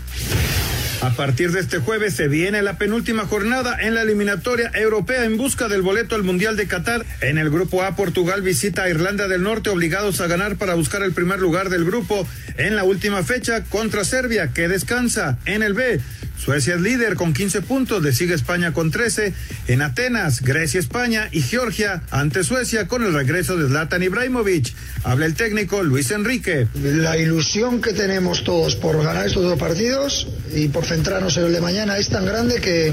A 1.05 1.11
partir 1.11 1.53
de 1.53 1.61
este 1.61 1.81
jueves 1.81 2.14
se 2.14 2.29
viene 2.29 2.62
la 2.62 2.79
penúltima 2.79 3.27
jornada 3.27 3.77
en 3.79 3.95
la 3.95 4.01
eliminatoria 4.01 4.71
europea 4.73 5.27
en 5.27 5.37
busca 5.37 5.69
del 5.69 5.83
boleto 5.83 6.14
al 6.14 6.23
Mundial 6.23 6.57
de 6.57 6.67
Qatar. 6.67 7.05
En 7.21 7.37
el 7.37 7.51
grupo 7.51 7.83
A, 7.83 7.95
Portugal 7.95 8.40
visita 8.40 8.85
a 8.85 8.88
Irlanda 8.88 9.29
del 9.29 9.43
Norte 9.43 9.69
obligados 9.69 10.23
a 10.23 10.29
ganar 10.29 10.57
para 10.57 10.73
buscar 10.73 11.03
el 11.03 11.12
primer 11.12 11.40
lugar 11.40 11.69
del 11.69 11.85
grupo 11.85 12.27
en 12.57 12.75
la 12.75 12.85
última 12.85 13.23
fecha 13.23 13.64
contra 13.64 14.03
Serbia, 14.03 14.53
que 14.55 14.67
descansa. 14.67 15.37
En 15.45 15.62
el 15.62 15.75
B, 15.75 16.01
Suecia 16.38 16.75
es 16.75 16.81
líder 16.81 17.14
con 17.14 17.33
15 17.33 17.62
puntos, 17.62 18.03
le 18.03 18.12
sigue 18.12 18.35
España 18.35 18.73
con 18.73 18.90
13. 18.90 19.33
En 19.68 19.83
Atenas, 19.83 20.42
Grecia, 20.42 20.81
España 20.81 21.29
y 21.33 21.42
Georgia 21.42 22.03
ante 22.11 22.44
Suecia 22.44 22.87
con 22.87 23.03
el 23.03 23.14
regreso 23.14 23.57
de 23.57 23.68
Zlatan 23.68 24.03
Ibrahimovic. 24.03 24.75
Habla 25.05 25.27
el 25.27 25.35
técnico 25.35 25.83
Luis 25.83 26.11
Enrique. 26.11 26.66
La 26.75 27.16
ilusión 27.16 27.81
que 27.81 27.92
tenemos 27.92 28.44
todos 28.44 28.77
por 28.77 29.03
ganar 29.03 29.27
estos 29.27 29.44
dos 29.44 29.59
partidos 29.59 30.29
y 30.55 30.68
por 30.68 30.85
centrarnos 30.85 31.37
en 31.37 31.44
el 31.44 31.53
de 31.53 31.61
mañana 31.61 31.97
es 31.99 32.09
tan 32.09 32.25
grande 32.25 32.61
que, 32.61 32.92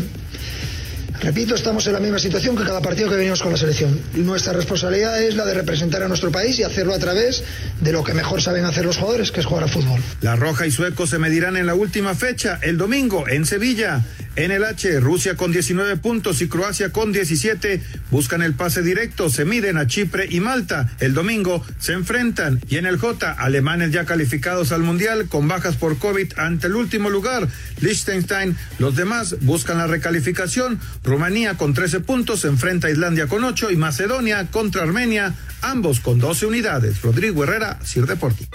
repito, 1.22 1.56
estamos 1.56 1.86
en 1.88 1.94
la 1.94 2.00
misma 2.00 2.20
situación 2.20 2.56
que 2.56 2.64
cada 2.64 2.82
partido 2.82 3.10
que 3.10 3.16
venimos 3.16 3.42
con 3.42 3.52
la 3.52 3.58
selección. 3.58 4.00
Nuestra 4.16 4.54
responsabilidad 4.54 5.22
es 5.22 5.36
la 5.36 5.46
de 5.46 5.54
representar 5.54 6.04
a 6.04 6.08
nuestro 6.08 6.32
país 6.32 6.58
y 6.60 6.64
hacerlo 6.64 6.94
a 6.94 7.00
través 7.00 7.44
de 7.80 7.92
lo 7.92 8.04
que 8.04 8.14
mejor 8.14 8.42
saben 8.42 8.66
hacer 8.66 8.86
los 8.86 8.98
jugadores, 8.98 9.32
que 9.32 9.40
es 9.40 9.46
jugar 9.46 9.64
al 9.64 9.70
fútbol. 9.70 10.02
La 10.22 10.36
Roja 10.36 10.68
y 10.68 10.72
Sueco 10.72 11.08
se 11.08 11.20
medirán 11.20 11.58
en 11.58 11.66
la 11.66 11.76
última 11.76 12.16
fecha, 12.16 12.60
el 12.62 12.78
domingo, 12.78 13.28
en 13.28 13.46
Sevilla. 13.46 14.04
En 14.38 14.52
el 14.52 14.64
H, 14.64 15.00
Rusia 15.02 15.36
con 15.36 15.52
19 15.52 15.98
puntos 15.98 16.42
y 16.42 16.48
Croacia 16.48 16.92
con 16.92 17.12
17 17.12 17.82
buscan 18.12 18.42
el 18.42 18.54
pase 18.54 18.82
directo, 18.82 19.30
se 19.30 19.44
miden 19.44 19.78
a 19.78 19.88
Chipre 19.88 20.26
y 20.30 20.40
Malta. 20.40 20.90
El 21.00 21.14
domingo 21.14 21.66
se 21.80 21.92
enfrentan. 21.94 22.62
Y 22.70 22.78
en 22.78 22.86
el 22.86 22.98
J, 22.98 23.30
alemanes 23.32 23.92
ya 23.92 24.06
calificados 24.06 24.72
al 24.72 24.84
Mundial 24.84 25.28
con 25.28 25.50
bajas 25.50 25.76
por 25.76 25.98
COVID 25.98 26.34
ante 26.38 26.68
el 26.68 26.76
último 26.76 27.10
lugar, 27.10 27.50
Liechtenstein. 27.82 28.56
Los 28.80 28.96
demás 28.96 29.36
buscan 29.42 29.78
la 29.78 29.88
recalificación. 29.88 30.80
Rumanía 31.04 31.58
con 31.58 31.74
13 31.74 32.00
puntos 32.00 32.42
se 32.42 32.48
enfrenta 32.48 32.88
a 32.88 32.92
Islandia 32.92 33.28
con 33.28 33.44
8 33.44 33.70
y 33.72 33.76
Macedonia 33.76 34.48
contra 34.50 34.84
Armenia, 34.84 35.36
ambos 35.62 36.00
con 36.00 36.20
12 36.20 36.46
unidades. 36.46 37.02
Rodrigo 37.02 37.44
Herrera, 37.44 37.80
Sir 37.84 38.06
Deportivo. 38.06 38.52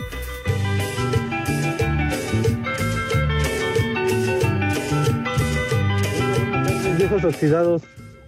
Viejos 7.08 7.24
oxidados, 7.24 7.82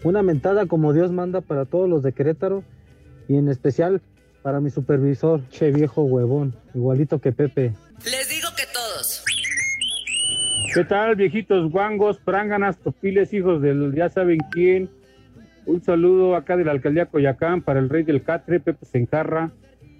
una 0.05 0.23
mentada 0.23 0.67
como 0.67 0.93
Dios 0.93 1.11
manda 1.11 1.41
para 1.41 1.64
todos 1.64 1.88
los 1.88 2.05
de 2.05 2.12
Querétaro 2.12 2.62
y 3.27 3.35
en 3.35 3.49
especial 3.49 4.01
para 4.43 4.61
mi 4.61 4.71
supervisor, 4.71 5.41
che 5.49 5.73
viejo 5.73 6.03
huevón, 6.03 6.55
igualito 6.75 7.21
que 7.21 7.33
Pepe. 7.33 7.73
Les 8.05 8.29
digo 8.29 8.49
que 8.57 8.62
todos. 8.73 9.25
¿Qué 10.73 10.85
tal, 10.85 11.17
viejitos 11.17 11.73
guangos, 11.73 12.19
pránganas, 12.19 12.79
topiles, 12.79 13.35
hijos 13.35 13.61
del 13.61 13.97
ya 13.97 14.11
saben 14.11 14.38
quién? 14.53 14.88
Un 15.67 15.83
saludo 15.83 16.37
acá 16.37 16.57
de 16.57 16.64
la 16.64 16.71
alcaldía 16.71 17.07
Coyacán 17.07 17.62
para 17.62 17.81
el 17.81 17.88
rey 17.88 18.05
del 18.05 18.23
Catre, 18.23 18.61
Pepe 18.61 18.87
Sencarra, 18.87 19.51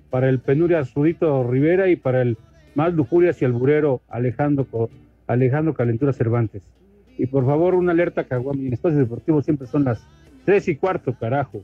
para 0.09 0.29
el 0.29 0.38
penuria 0.38 0.85
Zurito 0.85 1.43
Rivera 1.43 1.88
y 1.88 1.97
para 1.97 2.23
el 2.23 2.38
más 2.77 2.95
lujurias 2.95 3.43
y 3.43 3.45
alburero 3.45 4.03
Alejandro, 4.09 4.88
Alejandro 5.27 5.75
Calentura 5.75 6.12
Cervantes. 6.12 6.62
Y 7.18 7.26
por 7.26 7.44
favor, 7.44 7.74
una 7.74 7.92
alerta 7.92 8.24
Caguami. 8.24 8.68
En 8.68 8.72
espacio 8.72 8.98
deportivo 8.98 9.42
siempre 9.42 9.66
son 9.66 9.85
las 9.85 10.00
tres 10.44 10.68
y 10.68 10.76
cuarto, 10.76 11.14
carajo. 11.18 11.62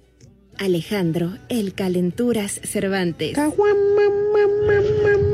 Alejandro, 0.58 1.30
el 1.48 1.74
Calenturas 1.74 2.60
Cervantes. 2.62 3.36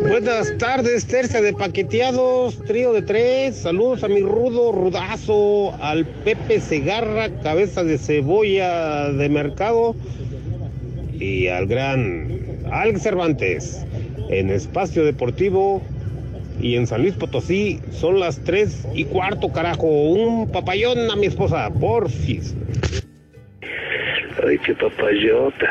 Buenas 0.03 0.57
tardes, 0.59 1.07
tercia 1.07 1.43
de 1.43 1.53
paqueteados, 1.53 2.63
trío 2.65 2.93
de 2.93 3.03
tres. 3.03 3.57
Saludos 3.57 4.03
a 4.03 4.09
mi 4.09 4.21
rudo, 4.21 4.73
rudazo, 4.73 5.75
al 5.83 6.07
Pepe 6.07 6.61
Segarra, 6.61 7.29
cabeza 7.43 7.85
de 7.85 7.99
cebolla 7.99 9.13
de 9.13 9.29
mercado, 9.29 9.95
y 11.19 11.49
al 11.49 11.67
gran 11.67 12.29
Alex 12.71 13.03
Cervantes. 13.03 13.85
En 14.31 14.51
espacio 14.51 15.05
deportivo 15.05 15.83
y 16.61 16.77
en 16.77 16.87
San 16.87 17.03
Luis 17.03 17.15
Potosí 17.15 17.81
son 17.91 18.21
las 18.21 18.39
tres 18.41 18.87
y 18.95 19.05
cuarto, 19.05 19.51
carajo. 19.53 19.87
Un 19.87 20.51
papayón 20.51 21.11
a 21.11 21.17
mi 21.17 21.27
esposa, 21.27 21.71
porfis. 21.71 22.55
Ay, 24.47 24.59
qué 24.59 24.75
papayota. 24.75 25.67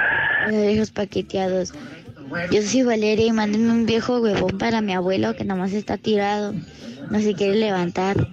Hola, 0.48 0.62
viejos 0.62 0.92
paqueteados. 0.92 1.74
Yo 2.52 2.62
soy 2.62 2.84
Valeria 2.84 3.26
y 3.26 3.32
mándenme 3.32 3.72
un 3.72 3.86
viejo 3.86 4.20
huevón 4.20 4.58
para 4.58 4.82
mi 4.82 4.94
abuelo 4.94 5.36
que 5.36 5.46
nada 5.46 5.60
más 5.60 5.74
está 5.74 5.98
tirado. 5.98 6.54
No 7.10 7.20
se 7.20 7.34
quiere 7.34 7.56
levantar. 7.56 8.28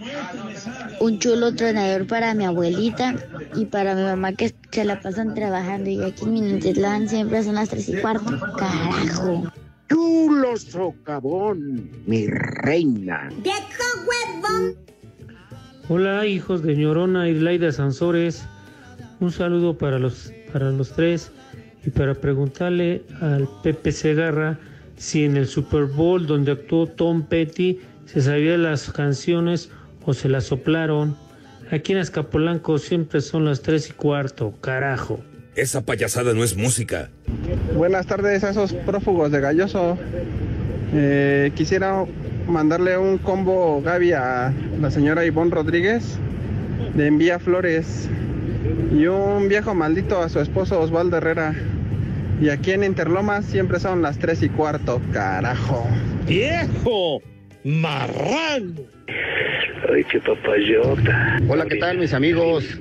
Un 1.00 1.18
chulo 1.18 1.54
tronador 1.54 2.06
para 2.06 2.34
mi 2.34 2.44
abuelita 2.44 3.14
y 3.54 3.64
para 3.66 3.94
mi 3.94 4.02
mamá 4.02 4.32
que 4.32 4.52
se 4.70 4.84
la 4.84 5.00
pasan 5.00 5.34
trabajando. 5.34 5.88
Y 5.88 6.02
aquí 6.02 6.24
en 6.24 6.34
Minatitlán 6.34 7.08
siempre 7.08 7.42
son 7.42 7.54
las 7.54 7.70
tres 7.70 7.88
y 7.88 7.94
cuarto. 7.94 8.38
Carajo. 8.56 9.44
Chulo 9.88 10.56
socavón, 10.56 11.90
mi 12.06 12.26
reina. 12.26 13.28
¡Viejo 13.42 13.84
huevón! 14.06 14.76
Hola, 15.88 16.26
hijos 16.26 16.62
de 16.62 16.74
Ñorona 16.74 17.28
y 17.28 17.34
Laida 17.34 17.70
Sansores. 17.70 18.44
Un 19.20 19.30
saludo 19.30 19.78
para 19.78 19.98
los, 19.98 20.32
para 20.52 20.70
los 20.70 20.92
tres 20.92 21.30
y 21.84 21.90
para 21.90 22.14
preguntarle 22.14 23.04
al 23.20 23.48
Pepe 23.62 23.92
Segarra 23.92 24.58
si 24.96 25.24
en 25.24 25.36
el 25.36 25.46
Super 25.46 25.84
Bowl 25.84 26.26
donde 26.26 26.52
actuó 26.52 26.88
Tom 26.88 27.22
Petty 27.22 27.78
se 28.06 28.20
sabía 28.22 28.58
las 28.58 28.90
canciones 28.90 29.70
o 30.04 30.14
se 30.14 30.28
las 30.28 30.44
soplaron. 30.44 31.16
Aquí 31.70 31.92
en 31.92 31.98
Azcapolanco 31.98 32.78
siempre 32.78 33.20
son 33.20 33.44
las 33.44 33.62
tres 33.62 33.88
y 33.90 33.92
cuarto, 33.92 34.52
carajo. 34.60 35.20
Esa 35.56 35.86
payasada 35.86 36.34
no 36.34 36.44
es 36.44 36.54
música. 36.54 37.08
Buenas 37.74 38.06
tardes 38.06 38.44
a 38.44 38.50
esos 38.50 38.74
prófugos 38.74 39.32
de 39.32 39.40
Galloso. 39.40 39.96
Eh, 40.94 41.50
quisiera 41.54 42.04
mandarle 42.46 42.98
un 42.98 43.16
combo 43.16 43.80
Gaby 43.80 44.12
a 44.12 44.52
la 44.78 44.90
señora 44.90 45.24
Ivonne 45.24 45.50
Rodríguez 45.50 46.18
de 46.94 47.06
Envía 47.06 47.38
Flores 47.38 48.06
y 48.94 49.06
un 49.06 49.48
viejo 49.48 49.74
maldito 49.74 50.20
a 50.20 50.28
su 50.28 50.40
esposo 50.40 50.78
Osvaldo 50.78 51.16
Herrera. 51.16 51.54
Y 52.38 52.50
aquí 52.50 52.72
en 52.72 52.84
Interlomas 52.84 53.46
siempre 53.46 53.80
son 53.80 54.02
las 54.02 54.18
tres 54.18 54.42
y 54.42 54.50
cuarto, 54.50 55.00
carajo. 55.10 55.88
¡Viejo! 56.26 57.22
¡Marrano! 57.64 58.82
Ay, 59.90 60.04
qué 60.04 60.20
papayota. 60.20 61.38
Hola, 61.48 61.64
¿qué 61.64 61.76
tal 61.76 61.96
mis 61.96 62.12
amigos? 62.12 62.78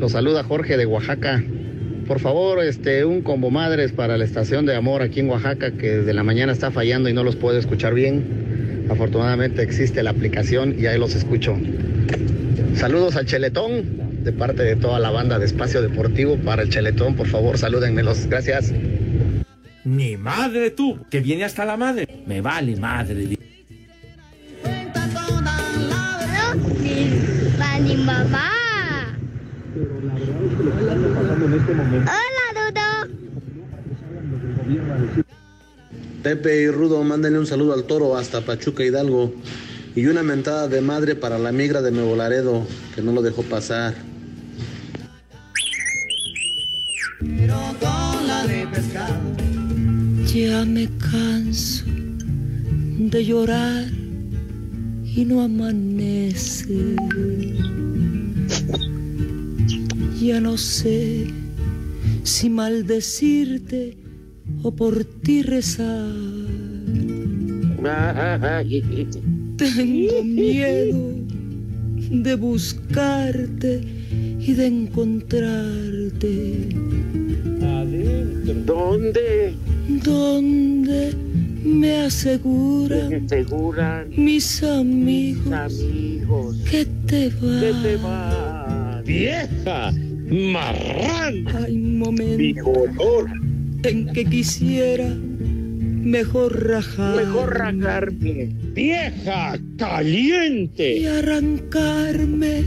Los 0.00 0.12
saluda 0.12 0.42
Jorge 0.42 0.78
de 0.78 0.86
Oaxaca. 0.86 1.44
Por 2.08 2.20
favor, 2.20 2.64
este, 2.64 3.04
un 3.04 3.20
combo 3.20 3.50
madres 3.50 3.92
para 3.92 4.16
la 4.16 4.24
estación 4.24 4.64
de 4.64 4.74
amor 4.74 5.02
aquí 5.02 5.20
en 5.20 5.28
Oaxaca 5.28 5.72
que 5.72 5.98
desde 5.98 6.14
la 6.14 6.22
mañana 6.22 6.52
está 6.52 6.70
fallando 6.70 7.10
y 7.10 7.12
no 7.12 7.22
los 7.22 7.36
puedo 7.36 7.58
escuchar 7.58 7.92
bien. 7.92 8.86
Afortunadamente 8.88 9.62
existe 9.62 10.02
la 10.02 10.08
aplicación 10.10 10.74
y 10.78 10.86
ahí 10.86 10.98
los 10.98 11.14
escucho. 11.14 11.54
Saludos 12.76 13.14
al 13.16 13.26
Cheletón 13.26 14.24
de 14.24 14.32
parte 14.32 14.62
de 14.62 14.74
toda 14.74 14.98
la 15.00 15.10
banda 15.10 15.38
de 15.38 15.44
Espacio 15.44 15.82
Deportivo 15.82 16.38
para 16.38 16.62
el 16.62 16.70
Cheletón. 16.70 17.14
Por 17.14 17.26
favor, 17.26 17.58
salúdenmelos. 17.58 18.26
Gracias. 18.26 18.72
Ni 19.84 20.16
madre 20.16 20.70
tú, 20.70 20.98
que 21.10 21.20
viene 21.20 21.44
hasta 21.44 21.66
la 21.66 21.76
madre. 21.76 22.08
Me 22.26 22.40
vale 22.40 22.74
madre. 22.76 23.36
Para 27.58 27.78
mi 27.80 27.96
mamá. 27.96 28.49
Hola, 30.60 32.46
Dudo. 32.54 32.90
Pepe 36.22 36.62
y 36.62 36.68
Rudo, 36.68 37.02
mándenle 37.02 37.38
un 37.38 37.46
saludo 37.46 37.72
al 37.72 37.84
toro 37.84 38.16
hasta 38.16 38.42
Pachuca 38.42 38.84
Hidalgo. 38.84 39.32
Y 39.94 40.06
una 40.06 40.22
mentada 40.22 40.68
de 40.68 40.82
madre 40.82 41.14
para 41.14 41.38
la 41.38 41.50
migra 41.50 41.80
de 41.80 41.90
Nuevo 41.90 42.14
Laredo, 42.14 42.66
que 42.94 43.00
no 43.00 43.12
lo 43.12 43.22
dejó 43.22 43.42
pasar. 43.42 43.94
Ya 50.26 50.64
me 50.64 50.88
canso 51.10 51.84
de 51.86 53.24
llorar 53.24 53.86
y 55.04 55.24
no 55.24 55.40
amanece. 55.42 56.96
Ya 60.20 60.38
no 60.38 60.58
sé 60.58 61.28
si 62.24 62.50
maldecirte 62.50 63.96
o 64.62 64.70
por 64.70 65.02
ti 65.02 65.42
rezar. 65.42 66.12
Tengo 69.56 70.22
miedo 70.22 71.14
de 72.10 72.34
buscarte 72.34 73.80
y 74.38 74.52
de 74.52 74.66
encontrarte. 74.66 76.68
¿Dónde? 78.66 79.54
Donde 80.04 81.14
me 81.64 82.02
aseguran, 82.02 83.24
mis 84.16 84.62
amigos, 84.62 85.50
amigos 85.50 86.56
que 86.70 86.84
te 87.06 87.30
vas. 87.30 87.62
que 87.62 87.72
te 87.82 87.96
vas. 87.96 89.04
¡Vieja! 89.04 89.92
¡Marrán! 90.30 91.48
Hay 91.56 91.76
momentos 91.76 93.26
en 93.82 94.12
que 94.12 94.24
quisiera 94.24 95.08
mejor 95.08 96.68
rajar. 96.68 97.16
Mejor 97.16 97.58
rajarme. 97.58 98.50
¡Vieja! 98.74 99.58
¡Caliente! 99.76 100.98
Y 100.98 101.06
arrancarme 101.06 102.64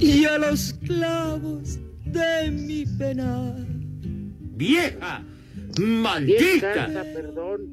y 0.00 0.24
a 0.24 0.38
los 0.38 0.74
clavos 0.86 1.78
de 2.06 2.50
mi 2.50 2.86
penar. 2.86 3.66
¡Vieja! 4.56 5.22
¡Maldita! 5.78 7.04
perdón. 7.14 7.70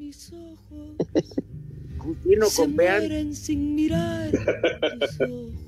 Justino 1.98 2.46
Se 2.46 2.62
con 2.62 2.76
vean. 2.76 2.98
mueren 2.98 3.34
sin 3.34 3.74
mirar 3.76 4.30
tus 4.30 5.20
ojos. 5.20 5.52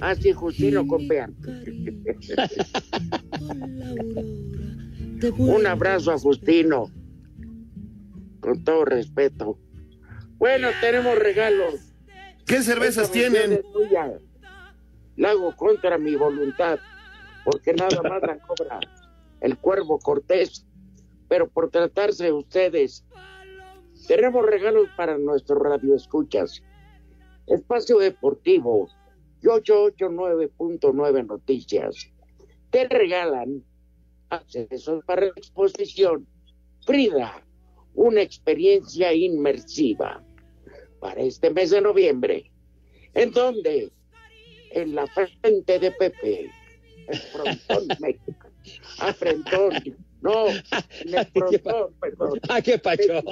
Ah, 0.00 0.14
sí, 0.14 0.32
Justino 0.32 0.86
con 0.86 1.08
vean. 1.08 1.34
Un 5.38 5.66
abrazo 5.66 6.12
a 6.12 6.18
Justino. 6.18 6.90
Con 8.40 8.64
todo 8.64 8.84
respeto. 8.84 9.58
Bueno, 10.36 10.68
tenemos 10.80 11.18
regalos. 11.18 11.94
¿Qué 12.46 12.62
cervezas 12.62 13.10
tienen? 13.10 13.62
La 15.16 15.30
hago 15.30 15.56
contra 15.56 15.96
mi 15.96 16.16
voluntad, 16.16 16.78
porque 17.44 17.72
nada 17.72 18.02
más 18.02 18.20
la 18.22 18.38
cobra 18.38 18.80
el 19.40 19.56
cuervo 19.58 19.98
Cortés. 19.98 20.66
Pero 21.28 21.48
por 21.48 21.70
tratarse 21.70 22.24
de 22.24 22.32
ustedes, 22.32 23.04
tenemos 24.06 24.44
regalos 24.44 24.88
para 24.96 25.16
nuestros 25.16 25.62
radioescuchas. 25.62 26.62
Espacio 27.46 27.98
Deportivo 27.98 28.88
y 29.44 29.46
889.9 29.46 31.26
Noticias 31.26 32.10
te 32.70 32.88
regalan 32.88 33.62
accesos 34.30 35.04
para 35.04 35.26
la 35.26 35.32
exposición 35.36 36.26
Frida, 36.86 37.42
una 37.94 38.22
experiencia 38.22 39.12
inmersiva 39.12 40.22
para 41.00 41.22
este 41.22 41.50
mes 41.50 41.70
de 41.70 41.80
noviembre. 41.80 42.50
¿En 43.14 43.30
dónde? 43.32 43.90
En 44.70 44.94
la 44.94 45.06
frente 45.06 45.78
de 45.78 45.90
Pepe, 45.92 46.50
el 47.08 47.18
frontón 47.18 47.88
México. 48.00 48.48
Frentón. 49.18 49.72
No, 50.24 50.48
en 50.48 51.14
el 51.14 51.26
frontón, 51.26 51.94
perdón. 52.00 52.40
¡Ah, 52.48 52.62
qué 52.62 52.78
pachón! 52.78 53.24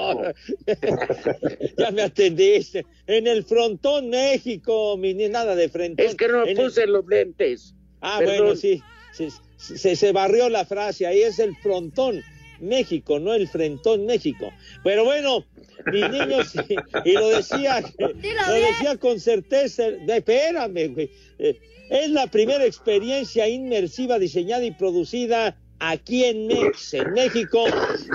ya 1.79 1.91
me 1.91 2.03
atendiste. 2.03 2.85
En 3.07 3.27
el 3.27 3.45
frontón 3.45 4.11
México, 4.11 4.97
mi 4.99 5.15
ni 5.15 5.29
nada 5.29 5.55
de 5.55 5.69
frente. 5.69 6.05
Es 6.05 6.15
que 6.15 6.29
no 6.29 6.45
puse 6.55 6.87
los 6.87 7.07
lentes. 7.07 7.75
Ah, 8.01 8.17
Perdón. 8.19 8.37
bueno, 8.39 8.57
sí. 8.57 8.83
Se, 9.15 9.29
se, 9.57 9.97
se 9.97 10.13
barrió 10.13 10.49
la 10.49 10.65
frase. 10.65 11.07
Ahí 11.07 11.23
es 11.23 11.39
el 11.39 11.57
frontón 11.57 12.23
México, 12.61 13.19
no 13.19 13.33
el 13.35 13.49
frentón 13.49 14.05
México. 14.07 14.53
Pero 14.85 15.05
bueno, 15.05 15.45
mis 15.93 16.09
niños, 16.11 16.53
y, 16.55 17.11
y 17.11 17.13
lo 17.15 17.29
decía, 17.31 17.83
lo 17.99 18.09
decía 18.55 18.97
con 18.99 19.19
certeza. 19.19 19.91
de- 19.91 20.17
Espérame, 20.19 20.89
güey. 20.95 21.11
Eh, 21.39 21.59
Es 21.91 22.09
la 22.11 22.27
primera 22.27 22.65
experiencia 22.65 23.49
inmersiva 23.49 24.19
diseñada 24.19 24.65
y 24.65 24.71
producida 24.73 25.59
aquí 25.91 26.25
en 26.25 26.47
Mex, 26.47 26.95
en 26.95 27.13
México. 27.13 27.65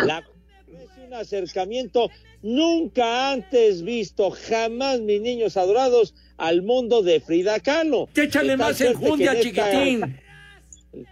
La 0.06 0.19
es 0.67 0.89
un 1.06 1.13
acercamiento 1.13 2.10
nunca 2.41 3.32
antes 3.32 3.82
visto, 3.84 4.32
jamás, 4.32 4.99
mis 5.01 5.21
niños 5.21 5.58
adorados, 5.58 6.13
al 6.38 6.62
mundo 6.62 7.01
de 7.01 7.19
Frida 7.19 7.60
Kahlo. 7.60 8.08
Échale 8.15 8.51
De 8.51 8.58
tal 8.58 8.58
más 8.58 8.82
enjundia, 8.82 9.32
en 9.34 9.38
esta- 9.38 9.71
chiquitín. 9.71 10.19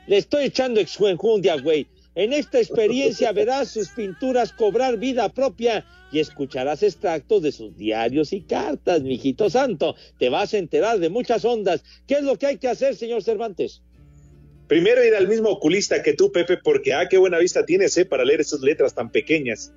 Le 0.08 0.18
estoy 0.18 0.46
echando 0.46 0.80
enjundia, 0.80 1.58
güey. 1.58 1.88
En 2.16 2.32
esta 2.32 2.60
experiencia 2.60 3.32
verás 3.34 3.70
sus 3.70 3.90
pinturas 3.90 4.54
cobrar 4.54 4.98
vida 4.98 5.28
propia 5.30 5.86
y 6.12 6.20
escucharás 6.20 6.82
extractos 6.84 7.42
de 7.42 7.52
sus 7.52 7.76
diarios 7.76 8.32
y 8.32 8.42
cartas, 8.42 9.02
mijito 9.02 9.50
santo. 9.50 9.96
Te 10.18 10.30
vas 10.30 10.54
a 10.54 10.58
enterar 10.60 11.00
de 11.00 11.10
muchas 11.10 11.44
ondas. 11.44 11.84
¿Qué 12.08 12.16
es 12.16 12.24
lo 12.24 12.38
que 12.38 12.46
hay 12.46 12.58
que 12.58 12.70
hacer, 12.70 12.96
señor 12.96 13.22
Cervantes? 13.24 13.82
Primero 14.68 15.04
ir 15.06 15.14
al 15.16 15.28
mismo 15.28 15.50
oculista 15.50 16.02
que 16.02 16.14
tú, 16.14 16.32
Pepe, 16.32 16.58
porque 16.58 16.94
ah, 16.94 17.08
qué 17.10 17.18
buena 17.18 17.38
vista 17.38 17.66
tienes, 17.66 17.96
eh, 17.98 18.06
para 18.06 18.24
leer 18.26 18.42
esas 18.42 18.62
letras 18.62 18.94
tan 18.96 19.12
pequeñas. 19.12 19.72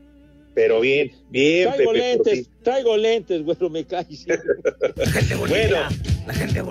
Pero 0.54 0.80
bien, 0.80 1.12
bien, 1.30 1.68
Traigo 1.72 1.92
Pepe. 1.92 2.04
lentes, 2.04 2.50
traigo 2.64 2.96
lentes, 2.96 3.42
güey, 3.44 3.56
me 3.70 3.86
caes. 3.86 4.26
Bueno, 5.48 5.76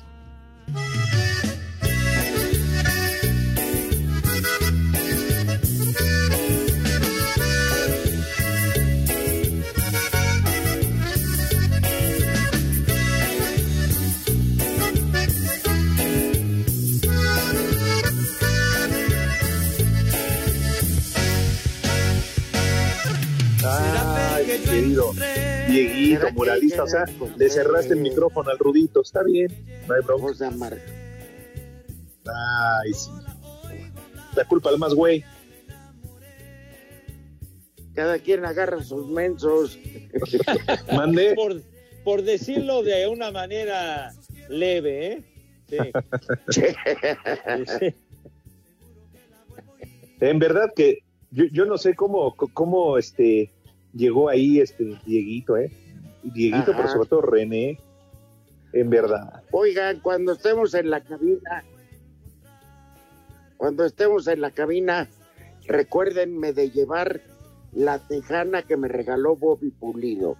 Querido 24.99 25.13
Dieguito, 25.69 26.33
muralista, 26.33 26.83
o 26.83 26.87
sea, 26.87 27.05
le 27.37 27.51
cerraste 27.51 27.95
el 27.95 28.01
micrófono 28.01 28.51
al 28.51 28.59
Rudito, 28.59 29.03
está 29.03 29.23
bien, 29.23 29.49
no 29.87 29.95
hay 29.95 30.03
bronca. 30.03 30.49
Ay, 32.25 32.93
sí. 32.93 33.11
La 34.35 34.45
culpa 34.45 34.71
al 34.71 34.79
más 34.79 34.95
güey. 34.95 35.25
Cada 37.95 38.19
quien 38.19 38.45
agarra 38.45 38.83
sus 38.83 39.09
mensos. 39.09 39.79
Mande. 40.95 41.35
Por, 41.35 41.63
por 42.05 42.23
decirlo 42.23 42.83
de 42.83 43.09
una 43.09 43.31
manera 43.31 44.13
leve, 44.49 45.07
¿eh? 45.07 45.25
Sí. 45.69 45.77
Sí. 47.79 47.95
En 50.21 50.39
verdad 50.39 50.73
que 50.75 51.01
yo, 51.31 51.45
yo 51.53 51.65
no 51.67 51.77
sé 51.77 51.95
cómo, 51.95 52.35
cómo 52.37 52.99
este 52.99 53.53
llegó 53.99 54.29
ahí 54.29 54.61
este 54.61 54.85
Dieguito, 55.05 55.57
¿eh? 55.57 55.71
Dieguito, 56.23 56.71
Ajá. 56.71 56.77
pero 56.77 56.89
sobre 56.89 57.09
todo 57.09 57.23
René, 57.23 57.79
en 58.73 58.89
verdad. 58.91 59.43
Oigan, 59.51 60.01
cuando 60.01 60.33
estemos 60.33 60.73
en 60.75 60.91
la 60.91 61.03
cabina, 61.03 61.65
cuando 63.57 63.85
estemos 63.85 64.27
en 64.29 64.41
la 64.41 64.51
cabina, 64.53 65.09
recuérdenme 65.67 66.53
de 66.53 66.71
llevar 66.71 67.21
la 67.73 67.99
tejana 67.99 68.63
que 68.63 68.77
me 68.77 68.89
regaló 68.89 69.37
Bobby 69.37 69.71
Pulido. 69.71 70.37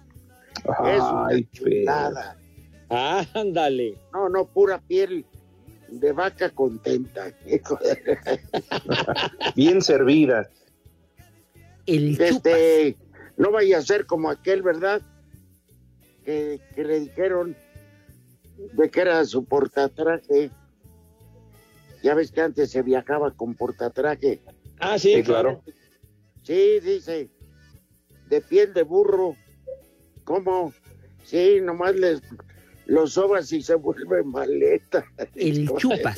es 0.63 1.01
una 1.01 1.27
Ay, 1.27 1.47
chulada. 1.51 2.37
Ándale. 2.89 3.95
No, 4.13 4.29
no, 4.29 4.45
pura 4.45 4.79
piel 4.81 5.25
de 5.89 6.11
vaca 6.11 6.49
contenta. 6.49 7.31
Bien 9.55 9.81
servida. 9.81 10.49
este, 11.85 12.95
no 13.39 13.51
vaya 13.51 13.77
a 13.77 13.81
ser 13.81 14.05
como 14.05 14.29
aquel, 14.29 14.61
¿verdad? 14.61 15.01
Que, 16.25 16.59
que 16.75 16.83
le 16.83 16.99
dijeron 16.99 17.55
de 18.73 18.91
que 18.91 19.01
era 19.01 19.23
su 19.23 19.45
portatraje. 19.45 20.51
Ya 22.03 22.13
ves 22.13 22.31
que 22.31 22.41
antes 22.41 22.69
se 22.69 22.81
viajaba 22.81 23.31
con 23.31 23.55
portatraje. 23.55 24.41
Ah, 24.79 24.99
sí, 24.99 25.15
Sí, 25.15 25.23
claro. 25.23 25.63
Sí, 26.43 26.79
dice, 26.81 27.29
de 28.27 28.41
piel 28.41 28.73
de 28.73 28.83
burro. 28.83 29.35
¿Cómo? 30.25 30.73
Sí, 31.23 31.59
nomás 31.61 31.95
les 31.95 32.21
lo 32.89 33.05
sobas 33.05 33.51
y 33.51 33.61
se 33.61 33.75
vuelve 33.75 34.23
maleta. 34.23 35.05
El 35.35 35.69
chupas. 35.77 36.17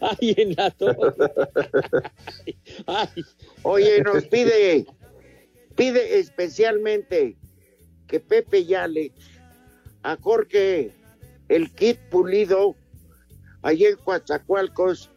Ay, 0.00 0.34
en 0.38 0.54
la 0.56 0.70
torre. 0.70 1.30
Ay. 2.86 3.22
Oye, 3.62 4.00
nos 4.02 4.24
pide, 4.24 4.86
pide 5.76 6.18
especialmente 6.18 7.36
que 8.06 8.20
Pepe 8.20 8.64
Yale 8.64 9.12
a 10.02 10.16
Jorge 10.16 10.90
el 11.50 11.70
kit 11.72 11.98
pulido 12.10 12.74
allí 13.60 13.84
en 13.84 13.96
Coatzacoalcos, 13.96 15.10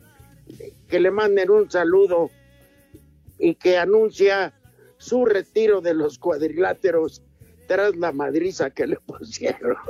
que 0.89 0.99
le 0.99 1.09
manden 1.09 1.49
un 1.51 1.71
saludo 1.71 2.29
y 3.39 3.55
que 3.55 3.77
anuncia 3.77 4.53
su 4.97 5.23
retiro 5.25 5.79
de 5.79 5.93
los 5.93 6.19
cuadriláteros 6.19 7.22
tras 7.67 7.95
la 7.95 8.11
madriza 8.11 8.69
que 8.69 8.87
le 8.87 8.97
pusieron. 8.97 9.75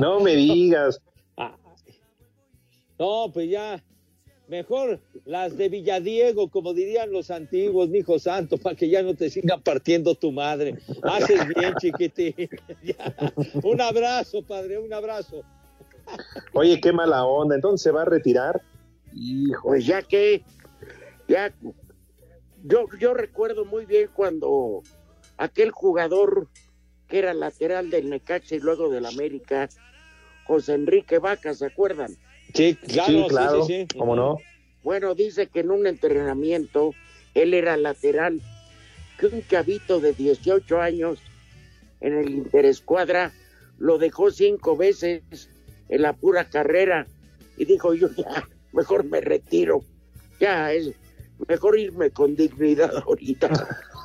No 0.00 0.20
me 0.20 0.36
digas. 0.36 1.00
No, 3.00 3.30
pues 3.32 3.50
ya, 3.50 3.82
Mejor 4.48 4.98
las 5.26 5.58
de 5.58 5.68
Villadiego, 5.68 6.48
como 6.48 6.72
dirían 6.72 7.12
los 7.12 7.30
antiguos, 7.30 7.90
mi 7.90 7.98
hijo 7.98 8.18
santo, 8.18 8.56
para 8.56 8.74
que 8.74 8.88
ya 8.88 9.02
no 9.02 9.14
te 9.14 9.28
siga 9.28 9.58
partiendo 9.58 10.14
tu 10.14 10.32
madre. 10.32 10.78
Haces 11.02 11.46
bien, 11.48 11.74
chiquitín. 11.78 12.34
Ya. 12.82 13.14
Un 13.62 13.80
abrazo, 13.80 14.42
padre, 14.42 14.78
un 14.78 14.92
abrazo. 14.92 15.42
Oye, 16.54 16.80
qué 16.80 16.92
mala 16.92 17.24
onda. 17.24 17.56
Entonces 17.56 17.82
se 17.82 17.90
va 17.90 18.02
a 18.02 18.04
retirar. 18.06 18.62
Hijo. 19.12 19.68
Pues 19.68 19.84
ya 19.84 20.00
que, 20.00 20.42
ya, 21.28 21.52
yo, 22.64 22.86
yo 22.98 23.14
recuerdo 23.14 23.64
muy 23.64 23.86
bien 23.86 24.08
cuando 24.12 24.82
aquel 25.36 25.70
jugador 25.70 26.48
que 27.08 27.18
era 27.18 27.34
lateral 27.34 27.90
del 27.90 28.10
Necaxa 28.10 28.54
y 28.54 28.60
luego 28.60 28.90
del 28.90 29.06
América, 29.06 29.68
José 30.44 30.74
Enrique 30.74 31.18
Vaca, 31.18 31.54
¿se 31.54 31.66
acuerdan? 31.66 32.16
Sí, 32.54 32.74
claro, 32.74 33.12
sí, 33.12 33.24
claro. 33.28 33.64
sí, 33.64 33.72
sí, 33.72 33.86
sí. 33.90 33.98
¿Cómo 33.98 34.14
no? 34.14 34.38
Bueno, 34.82 35.14
dice 35.14 35.48
que 35.48 35.60
en 35.60 35.70
un 35.70 35.86
entrenamiento 35.86 36.94
él 37.34 37.54
era 37.54 37.76
lateral, 37.76 38.40
que 39.18 39.26
un 39.26 39.46
chavito 39.46 40.00
de 40.00 40.12
18 40.12 40.80
años 40.80 41.20
en 42.00 42.14
el 42.14 42.30
Interescuadra 42.30 43.32
lo 43.78 43.98
dejó 43.98 44.30
cinco 44.30 44.76
veces 44.76 45.22
en 45.88 46.02
la 46.02 46.12
pura 46.12 46.48
carrera 46.48 47.06
y 47.56 47.64
dijo 47.64 47.94
yo 47.94 48.08
ya, 48.14 48.48
mejor 48.72 49.04
me 49.04 49.20
retiro, 49.20 49.82
ya 50.40 50.72
es 50.72 50.94
mejor 51.46 51.78
irme 51.78 52.10
con 52.10 52.34
dignidad 52.34 52.92
ahorita. 53.06 53.50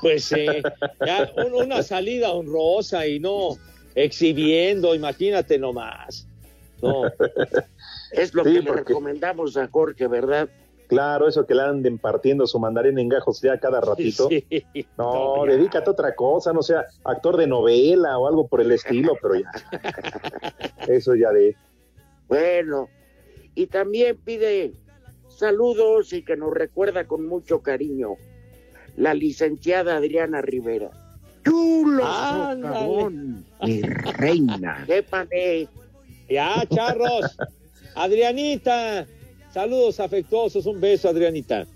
Pues 0.02 0.26
sí, 0.26 0.46
ya 1.06 1.32
un- 1.38 1.54
una 1.66 1.82
salida 1.84 2.32
honrosa 2.32 3.08
y 3.08 3.20
no 3.20 3.58
exhibiendo, 3.96 4.94
imagínate 4.96 5.58
nomás. 5.58 6.28
No. 6.82 7.04
Es 8.12 8.34
lo 8.34 8.44
Sí, 8.44 8.54
que 8.56 8.62
le 8.62 8.72
recomendamos 8.74 9.56
a 9.58 9.68
Jorge, 9.70 10.08
¿verdad? 10.08 10.50
Claro, 10.88 11.28
eso 11.28 11.46
que 11.48 11.56
le 11.56 11.62
anden 11.64 11.98
partiendo 11.98 12.46
su 12.46 12.60
mandarín 12.60 13.00
en 13.00 13.08
gajos 13.10 13.42
ya 13.42 13.58
cada 13.58 13.80
ratito. 13.82 14.28
Sí. 14.30 14.46
No, 14.98 15.44
dedícate 15.48 15.90
a 15.90 15.94
otra 15.94 16.14
cosa, 16.14 16.52
no 16.54 16.62
sea 16.62 16.86
actor 17.06 17.38
de 17.38 17.48
novela 17.48 18.18
o 18.20 18.28
algo 18.28 18.48
por 18.48 18.62
el 18.62 18.72
estilo, 18.74 19.14
pero 19.22 19.36
ya. 19.36 19.50
Eso 20.88 21.16
ya 21.16 21.32
de. 21.32 21.56
Bueno, 22.28 22.90
y 23.56 23.68
también 23.68 24.18
pide 24.18 24.74
saludos 25.38 26.14
y 26.14 26.24
que 26.24 26.36
nos 26.36 26.54
recuerda 26.54 27.06
con 27.06 27.26
mucho 27.28 27.62
cariño 27.62 28.16
la 28.98 29.14
licenciada 29.14 29.98
Adriana 29.98 30.42
Rivera. 30.42 30.92
Chulo 31.44 32.06
Ándale. 32.06 32.74
socavón, 32.76 33.46
mi 33.64 33.82
reina. 33.82 34.86
Épale. 34.88 35.68
Ya, 36.30 36.64
charros. 36.70 37.38
Adrianita, 37.96 39.06
saludos 39.52 40.00
afectuosos, 40.00 40.66
un 40.66 40.80
beso, 40.80 41.10
Adrianita. 41.10 41.68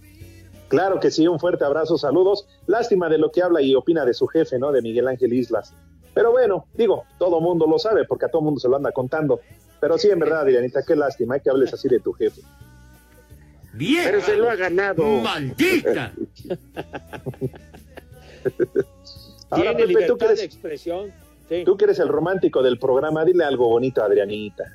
Claro 0.67 0.99
que 0.99 1.11
sí, 1.11 1.27
un 1.27 1.39
fuerte 1.39 1.63
abrazo, 1.63 1.97
saludos. 1.97 2.47
Lástima 2.65 3.07
de 3.09 3.17
lo 3.17 3.31
que 3.31 3.41
habla 3.41 3.61
y 3.61 3.75
opina 3.75 4.03
de 4.05 4.13
su 4.13 4.27
jefe, 4.27 4.59
¿no? 4.59 4.71
De 4.71 4.81
Miguel 4.81 5.07
Ángel 5.07 5.33
Islas. 5.33 5.73
Pero 6.13 6.31
bueno, 6.31 6.65
digo, 6.73 7.03
todo 7.19 7.39
mundo 7.39 7.67
lo 7.67 7.77
sabe 7.77 8.05
porque 8.05 8.25
a 8.25 8.29
todo 8.29 8.41
mundo 8.41 8.59
se 8.59 8.67
lo 8.67 8.75
anda 8.75 8.91
contando. 8.91 9.39
Pero 9.79 9.97
sí, 9.97 10.09
en 10.09 10.19
verdad, 10.19 10.41
Adrianita, 10.41 10.81
qué 10.83 10.95
lástima 10.95 11.39
que 11.39 11.49
hables 11.49 11.73
así 11.73 11.87
de 11.87 11.99
tu 11.99 12.11
jefe. 12.13 12.41
Bien. 13.77 14.03
Pero 14.05 14.21
se 14.21 14.35
lo 14.35 14.49
ha 14.49 14.55
ganado. 14.55 15.03
¡Maldita! 15.21 16.13
Ahora, 19.49 19.75
Tiene 19.75 19.75
Pepe, 19.75 19.81
tú 19.81 19.87
libertad 19.87 20.17
que, 20.17 20.25
eres, 20.25 20.39
de 20.39 20.45
expresión. 20.45 21.13
Sí. 21.47 21.63
tú 21.63 21.77
que 21.77 21.85
eres 21.85 21.99
el 21.99 22.09
romántico 22.09 22.61
del 22.61 22.77
programa, 22.77 23.23
dile 23.23 23.45
algo 23.45 23.69
bonito 23.69 24.01
a 24.01 24.05
Adrianita. 24.05 24.65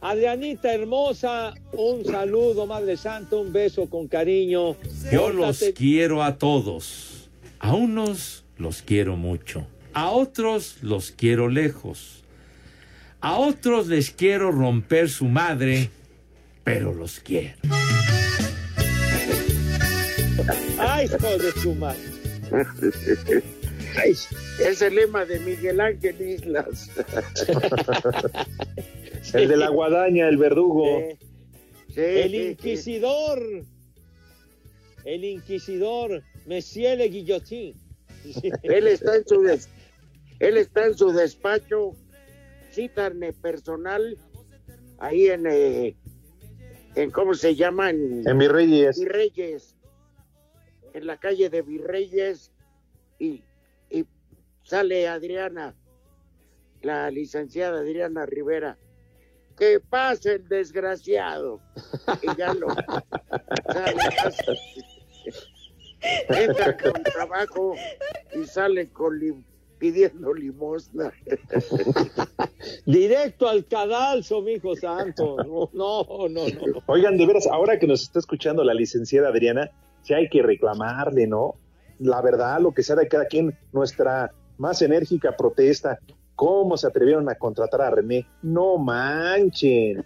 Adrianita 0.00 0.72
hermosa, 0.72 1.54
un 1.72 2.04
saludo, 2.04 2.66
Madre 2.66 2.96
Santa, 2.96 3.36
un 3.36 3.52
beso 3.52 3.90
con 3.90 4.08
cariño. 4.08 4.76
Yo 5.12 5.30
los 5.30 5.62
quiero 5.74 6.22
a 6.22 6.38
todos. 6.38 7.28
A 7.58 7.74
unos 7.74 8.44
los 8.56 8.80
quiero 8.80 9.16
mucho. 9.16 9.66
A 9.92 10.10
otros 10.10 10.76
los 10.82 11.10
quiero 11.10 11.48
lejos. 11.48 12.22
A 13.20 13.38
otros 13.38 13.88
les 13.88 14.10
quiero 14.10 14.50
romper 14.50 15.10
su 15.10 15.26
madre, 15.26 15.90
pero 16.72 16.94
los 16.94 17.18
quiero. 17.20 17.54
Ay, 20.78 21.06
hijo 21.06 21.38
de 21.38 21.52
su 21.52 21.74
madre. 21.74 21.98
Es 24.64 24.80
el 24.82 24.94
lema 24.94 25.24
de 25.24 25.40
Miguel 25.40 25.80
Ángel 25.80 26.20
Islas. 26.20 26.90
El 29.34 29.48
de 29.48 29.56
la 29.56 29.68
guadaña, 29.68 30.28
el 30.28 30.38
verdugo. 30.38 30.86
Sí, 31.94 32.00
El 32.00 32.30
sí, 32.30 32.42
inquisidor. 32.52 33.42
El 35.04 35.24
inquisidor, 35.24 36.22
Monsieur 36.46 36.96
Le 36.96 37.08
Guillotín. 37.08 37.74
Él 38.62 38.86
está 38.86 39.16
en 39.16 39.26
su 39.26 39.42
des- 39.42 39.68
él 40.38 40.56
está 40.56 40.86
en 40.86 40.96
su 40.96 41.12
despacho, 41.12 41.92
citarme 42.72 43.34
personal, 43.34 44.16
ahí 44.98 45.26
en, 45.26 45.46
eh, 45.46 45.96
en 46.94 47.10
¿cómo 47.10 47.34
se 47.34 47.54
llama? 47.54 47.90
En, 47.90 48.26
En 48.26 48.38
Virreyes. 48.38 48.98
Virreyes, 48.98 49.76
en 50.92 51.06
la 51.06 51.18
calle 51.18 51.48
de 51.50 51.62
Virreyes, 51.62 52.52
y, 53.18 53.42
y 53.90 54.06
sale 54.64 55.08
Adriana, 55.08 55.74
la 56.82 57.10
licenciada 57.10 57.80
Adriana 57.80 58.26
Rivera. 58.26 58.78
Que 59.56 59.78
pase 59.78 60.36
el 60.36 60.48
desgraciado. 60.48 61.60
Y 62.22 62.34
ya 62.36 62.54
lo 62.54 62.68
sale, 63.72 63.96
entra 66.28 66.76
con 66.78 67.02
trabajo 67.02 67.74
y 68.34 68.44
sale 68.46 68.88
con 68.88 69.18
pidiendo 69.80 70.32
limosna. 70.32 71.12
Directo 72.86 73.48
al 73.48 73.64
cadalso, 73.66 74.42
mi 74.42 74.52
hijo 74.52 74.76
santo. 74.76 75.36
No, 75.38 75.70
no, 75.72 76.28
no, 76.28 76.46
no. 76.48 76.82
Oigan, 76.86 77.16
de 77.16 77.26
veras, 77.26 77.48
ahora 77.48 77.78
que 77.78 77.86
nos 77.88 78.02
está 78.02 78.20
escuchando 78.20 78.62
la 78.62 78.74
licenciada 78.74 79.28
Adriana, 79.30 79.70
sí 80.02 80.14
hay 80.14 80.28
que 80.28 80.42
reclamarle, 80.42 81.26
¿no? 81.26 81.56
La 81.98 82.20
verdad, 82.22 82.60
lo 82.60 82.72
que 82.72 82.82
sea 82.82 82.94
de 82.96 83.08
cada 83.08 83.24
quien, 83.24 83.56
nuestra 83.72 84.30
más 84.58 84.80
enérgica 84.82 85.36
protesta. 85.36 85.98
¿Cómo 86.36 86.76
se 86.76 86.86
atrevieron 86.86 87.28
a 87.28 87.34
contratar 87.34 87.82
a 87.82 87.90
René? 87.90 88.26
No 88.42 88.78
manchen. 88.78 90.04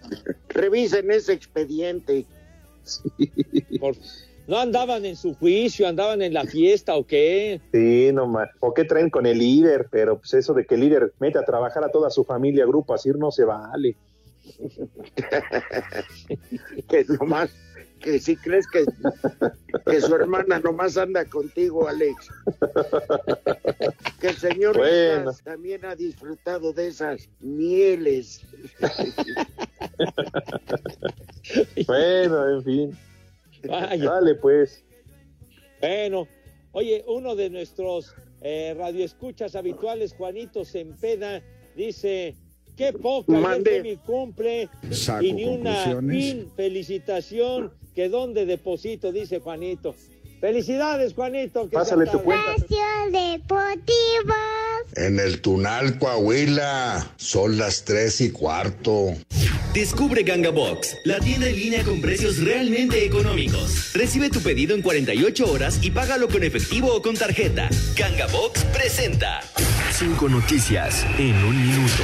Revisen 0.49 1.11
ese 1.11 1.33
expediente. 1.33 2.25
Por- 3.79 3.95
No 4.47 4.59
andaban 4.59 5.05
en 5.05 5.15
su 5.15 5.33
juicio, 5.33 5.87
andaban 5.87 6.21
en 6.21 6.33
la 6.33 6.45
fiesta 6.45 6.95
o 6.95 7.05
qué. 7.05 7.59
Sí, 7.71 8.11
no 8.13 8.27
más. 8.27 8.49
¿O 8.59 8.73
qué 8.73 8.83
traen 8.83 9.09
con 9.09 9.25
el 9.25 9.39
líder? 9.39 9.87
Pero 9.91 10.19
pues 10.19 10.33
eso 10.35 10.53
de 10.53 10.65
que 10.65 10.75
el 10.75 10.81
líder 10.81 11.13
mete 11.19 11.39
a 11.39 11.45
trabajar 11.45 11.83
a 11.83 11.89
toda 11.89 12.11
su 12.11 12.23
familia, 12.23 12.65
grupo, 12.65 12.93
así 12.93 13.09
no 13.09 13.31
se 13.31 13.43
vale. 13.43 13.95
que 16.87 17.05
nomás, 17.19 17.49
que 17.99 18.19
si 18.19 18.35
crees 18.35 18.67
que, 18.67 18.85
que 19.85 20.01
su 20.01 20.15
hermana 20.15 20.59
nomás 20.59 20.97
anda 20.97 21.25
contigo, 21.25 21.87
Alex. 21.87 22.29
Que 24.19 24.27
el 24.27 24.37
señor 24.37 24.77
Bueno. 24.77 25.31
También 25.43 25.85
ha 25.85 25.95
disfrutado 25.95 26.73
de 26.73 26.87
esas 26.87 27.29
mieles. 27.39 28.41
Bueno, 31.85 32.57
en 32.57 32.63
fin. 32.63 32.97
Vaya. 33.67 34.11
Dale, 34.11 34.35
pues. 34.35 34.83
Bueno, 35.81 36.27
oye, 36.71 37.03
uno 37.07 37.35
de 37.35 37.49
nuestros 37.49 38.13
eh, 38.41 38.73
radioescuchas 38.77 39.55
habituales, 39.55 40.13
Juanito 40.13 40.65
Sempeda, 40.65 41.41
dice, 41.75 42.35
qué 42.75 42.93
poca, 42.93 43.33
Mande. 43.33 43.81
mi 43.81 43.97
cumple 43.97 44.69
Saco 44.91 45.23
y 45.23 45.33
ni 45.33 45.45
una 45.45 45.99
fin 46.01 46.49
felicitación 46.55 47.73
que 47.93 48.09
dónde 48.09 48.45
deposito, 48.45 49.11
dice 49.11 49.39
Juanito. 49.39 49.95
Felicidades, 50.45 51.15
Juanito. 51.15 51.67
que 51.67 51.75
Pásale 51.75 52.05
tu 52.05 52.21
cuenta. 52.21 52.51
Deportivo. 53.11 54.35
En 54.95 55.19
el 55.19 55.41
Tunal, 55.41 55.97
Coahuila, 55.97 57.13
son 57.17 57.57
las 57.57 57.83
tres 57.83 58.21
y 58.21 58.29
cuarto. 58.29 59.15
Descubre 59.73 60.21
Ganga 60.21 60.51
Box, 60.51 60.97
la 61.03 61.19
tienda 61.19 61.47
en 61.47 61.55
línea 61.55 61.83
con 61.83 61.99
precios 61.99 62.37
realmente 62.43 63.03
económicos. 63.03 63.91
Recibe 63.95 64.29
tu 64.29 64.39
pedido 64.39 64.75
en 64.75 64.83
48 64.83 65.51
horas 65.51 65.79
y 65.81 65.89
págalo 65.89 66.27
con 66.27 66.43
efectivo 66.43 66.93
o 66.93 67.01
con 67.01 67.15
tarjeta. 67.15 67.67
Ganga 67.97 68.27
Box 68.27 68.65
presenta. 68.65 69.41
Cinco 69.91 70.29
noticias 70.29 71.07
en 71.17 71.43
un 71.43 71.59
minuto. 71.59 72.03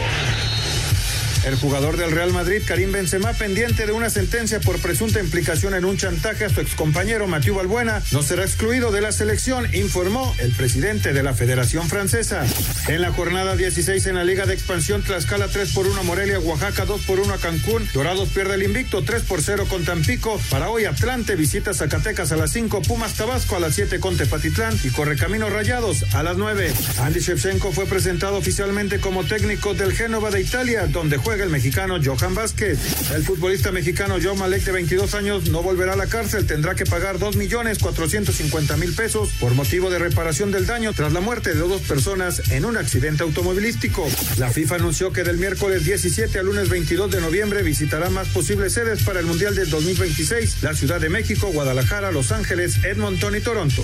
El 1.43 1.55
jugador 1.55 1.97
del 1.97 2.11
Real 2.11 2.31
Madrid, 2.31 2.61
Karim 2.63 2.91
Benzema, 2.91 3.33
pendiente 3.33 3.87
de 3.87 3.91
una 3.91 4.11
sentencia 4.11 4.59
por 4.59 4.77
presunta 4.77 5.19
implicación 5.19 5.73
en 5.73 5.85
un 5.85 5.97
chantaje 5.97 6.45
a 6.45 6.49
su 6.49 6.61
excompañero 6.61 7.25
Mathieu 7.27 7.55
Balbuena, 7.55 8.03
no 8.11 8.21
será 8.21 8.43
excluido 8.43 8.91
de 8.91 9.01
la 9.01 9.11
selección, 9.11 9.67
informó 9.73 10.35
el 10.37 10.51
presidente 10.51 11.13
de 11.13 11.23
la 11.23 11.33
Federación 11.33 11.89
Francesa. 11.89 12.45
En 12.87 13.01
la 13.01 13.11
jornada 13.11 13.55
16 13.55 14.05
en 14.05 14.15
la 14.15 14.23
Liga 14.23 14.45
de 14.45 14.53
Expansión, 14.53 15.01
Tlaxcala 15.01 15.47
3 15.47 15.73
por 15.73 15.87
1 15.87 15.99
a 15.99 16.03
Morelia, 16.03 16.39
Oaxaca 16.39 16.85
2 16.85 17.01
por 17.01 17.19
1 17.19 17.33
a 17.33 17.37
Cancún, 17.39 17.89
Dorados 17.91 18.29
pierde 18.29 18.53
el 18.53 18.63
invicto 18.63 19.01
3 19.03 19.23
por 19.23 19.41
0 19.41 19.65
con 19.67 19.83
Tampico. 19.83 20.39
Para 20.51 20.69
hoy 20.69 20.85
Atlante 20.85 21.35
visita 21.35 21.73
Zacatecas 21.73 22.31
a 22.31 22.37
las 22.37 22.51
5, 22.51 22.83
Pumas 22.83 23.15
Tabasco 23.15 23.55
a 23.55 23.59
las 23.59 23.73
7 23.73 23.99
con 23.99 24.15
Tepatitlán 24.15 24.77
y 24.83 24.89
Correcaminos 24.89 25.51
Rayados 25.51 26.05
a 26.13 26.21
las 26.21 26.37
9. 26.37 26.71
Andy 26.99 27.19
Shevchenko 27.19 27.71
fue 27.71 27.87
presentado 27.87 28.37
oficialmente 28.37 28.99
como 28.99 29.23
técnico 29.23 29.73
del 29.73 29.93
Génova 29.93 30.29
de 30.29 30.41
Italia, 30.41 30.85
donde 30.85 31.17
juega 31.17 31.30
el 31.39 31.49
mexicano 31.49 31.97
Johan 32.03 32.36
Vázquez. 32.36 32.79
El 33.11 33.23
futbolista 33.23 33.71
mexicano 33.71 34.17
Joe 34.21 34.36
Malek 34.36 34.63
de 34.63 34.71
22 34.73 35.13
años 35.15 35.49
no 35.49 35.63
volverá 35.63 35.93
a 35.93 35.95
la 35.95 36.07
cárcel, 36.07 36.45
tendrá 36.45 36.75
que 36.75 36.86
pagar 36.86 37.19
2 37.19 37.38
millones 37.38 37.79
450 37.79 38.75
mil 38.77 38.93
pesos 38.93 39.29
por 39.39 39.53
motivo 39.53 39.89
de 39.89 39.99
reparación 39.99 40.51
del 40.51 40.65
daño 40.65 40.91
tras 40.93 41.13
la 41.13 41.21
muerte 41.21 41.53
de 41.53 41.59
dos 41.59 41.82
personas 41.82 42.51
en 42.51 42.65
un 42.65 42.75
accidente 42.75 43.23
automovilístico. 43.23 44.09
La 44.38 44.49
FIFA 44.49 44.75
anunció 44.75 45.13
que 45.13 45.23
del 45.23 45.38
miércoles 45.38 45.86
17 45.86 46.38
al 46.38 46.47
lunes 46.47 46.69
22 46.69 47.09
de 47.11 47.21
noviembre 47.21 47.63
visitará 47.63 48.09
más 48.09 48.27
posibles 48.29 48.73
sedes 48.73 49.03
para 49.03 49.19
el 49.19 49.25
Mundial 49.25 49.55
del 49.55 49.69
2026, 49.69 50.63
la 50.63 50.73
Ciudad 50.73 50.99
de 50.99 51.09
México, 51.09 51.47
Guadalajara, 51.47 52.11
Los 52.11 52.32
Ángeles, 52.32 52.84
Edmonton 52.84 53.36
y 53.36 53.39
Toronto. 53.39 53.84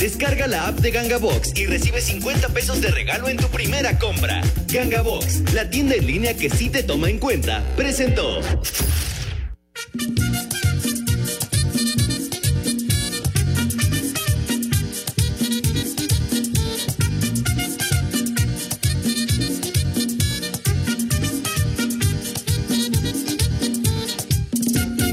Descarga 0.00 0.46
la 0.46 0.68
app 0.68 0.78
de 0.78 0.92
Ganga 0.92 1.18
Box 1.18 1.52
y 1.54 1.66
recibe 1.66 2.00
50 2.00 2.48
pesos 2.48 2.80
de 2.80 2.90
regalo 2.90 3.28
en 3.28 3.36
tu 3.36 3.48
primera 3.48 3.98
compra. 3.98 4.40
Ganga 4.72 5.02
Box, 5.02 5.52
la 5.52 5.68
tienda 5.68 5.94
en 5.94 6.06
línea 6.06 6.34
que 6.34 6.48
sí 6.48 6.70
te 6.70 6.82
toma 6.82 7.10
en 7.10 7.18
cuenta, 7.18 7.62
presentó. 7.76 8.40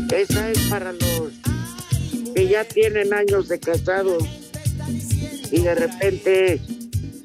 Esa 0.10 0.50
es 0.50 0.60
para 0.70 0.94
los 0.94 1.34
que 2.34 2.48
ya 2.48 2.64
tienen 2.64 3.14
años 3.14 3.50
de 3.50 3.60
casados 3.60 4.37
y 5.52 5.62
de 5.62 5.76
repente 5.76 6.62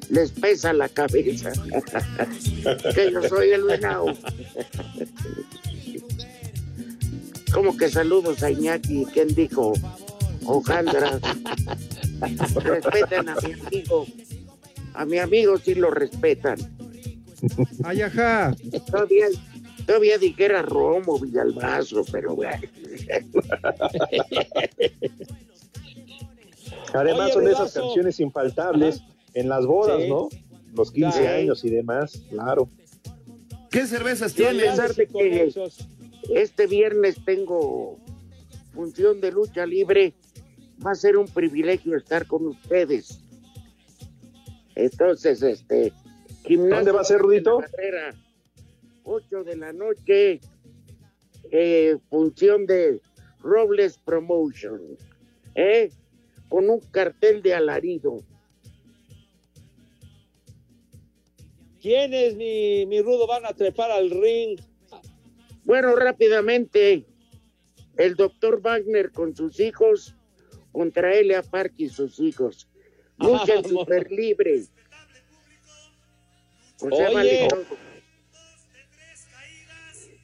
les 0.09 0.31
pesa 0.31 0.73
la 0.73 0.89
cabeza 0.89 1.51
que 2.95 3.11
yo 3.11 3.21
soy 3.27 3.51
el 3.51 3.63
venado. 3.63 4.05
Como 7.53 7.77
que 7.77 7.89
saludos 7.89 8.43
a 8.43 8.51
Iñaki, 8.51 9.05
¿quién 9.13 9.29
dijo? 9.29 9.73
Ojandra. 10.45 11.19
Respeten 12.63 13.29
a 13.29 13.35
mi 13.35 13.53
amigo. 13.53 14.05
A 14.93 15.05
mi 15.05 15.19
amigo 15.19 15.57
sí 15.57 15.75
lo 15.75 15.91
respetan. 15.91 16.57
Ay, 17.83 18.01
ajá. 18.01 18.55
Todavía, 18.89 19.27
todavía 19.85 20.17
dijera 20.17 20.61
Romo, 20.61 21.19
Villalbazo, 21.19 22.05
pero 22.11 22.35
bueno. 22.35 22.61
Además 26.93 27.25
Oye, 27.27 27.33
son 27.33 27.47
esas 27.47 27.59
Rudazo. 27.59 27.81
canciones 27.81 28.19
infaltables 28.19 29.01
en 29.33 29.49
las 29.49 29.65
bodas, 29.65 30.01
Sí. 30.01 30.09
¿no? 30.09 30.29
Los 30.75 30.91
15 30.91 31.19
Sí. 31.19 31.25
años 31.27 31.63
y 31.65 31.69
demás, 31.69 32.23
claro. 32.29 32.69
¿Qué 33.69 33.85
cervezas 33.87 34.33
a 34.33 34.35
pesar 34.35 34.93
de 34.93 35.07
que 35.07 35.51
este 36.35 36.67
viernes 36.67 37.17
tengo 37.25 37.97
función 38.73 39.21
de 39.21 39.31
lucha 39.31 39.65
libre, 39.65 40.13
va 40.85 40.91
a 40.91 40.95
ser 40.95 41.17
un 41.17 41.27
privilegio 41.27 41.95
estar 41.95 42.25
con 42.27 42.47
ustedes. 42.47 43.19
Entonces, 44.75 45.41
este, 45.43 45.93
gimnasio 46.45 46.75
¿Dónde 46.77 46.91
va 46.91 47.01
a 47.01 47.05
ser, 47.05 47.19
Rudito? 47.19 47.59
Carrera, 47.59 48.15
8 49.03 49.43
de 49.43 49.57
la 49.57 49.73
noche, 49.73 50.41
eh, 51.51 51.97
función 52.09 52.65
de 52.65 52.99
Robles 53.41 53.97
Promotion, 53.99 54.81
¿eh? 55.55 55.91
Con 56.53 56.69
un 56.69 56.81
cartel 56.81 57.41
de 57.41 57.55
alarido. 57.55 58.19
¿Quiénes, 61.81 62.35
mi, 62.35 62.85
mi 62.85 63.01
rudo, 63.01 63.25
van 63.25 63.43
a 63.47 63.53
trepar 63.53 63.89
al 63.89 64.11
ring? 64.11 64.61
Bueno, 65.63 65.95
rápidamente, 65.95 67.07
el 67.97 68.13
doctor 68.13 68.61
Wagner 68.61 69.11
con 69.11 69.35
sus 69.35 69.59
hijos 69.59 70.15
contra 70.71 71.15
Elia 71.15 71.41
Park 71.41 71.73
y 71.77 71.89
sus 71.89 72.19
hijos. 72.19 72.67
Lucha 73.17 73.55
en 73.55 73.63
Vamos. 73.63 73.71
super 73.71 74.11
libre. 74.11 74.65
Oye. 76.81 77.47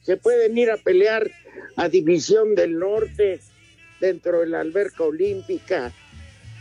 Se 0.02 0.16
pueden 0.16 0.56
ir 0.56 0.70
a 0.70 0.76
pelear 0.76 1.28
a 1.74 1.88
División 1.88 2.54
del 2.54 2.78
Norte 2.78 3.40
dentro 4.00 4.38
de 4.38 4.46
la 4.46 4.60
alberca 4.60 5.02
olímpica. 5.02 5.92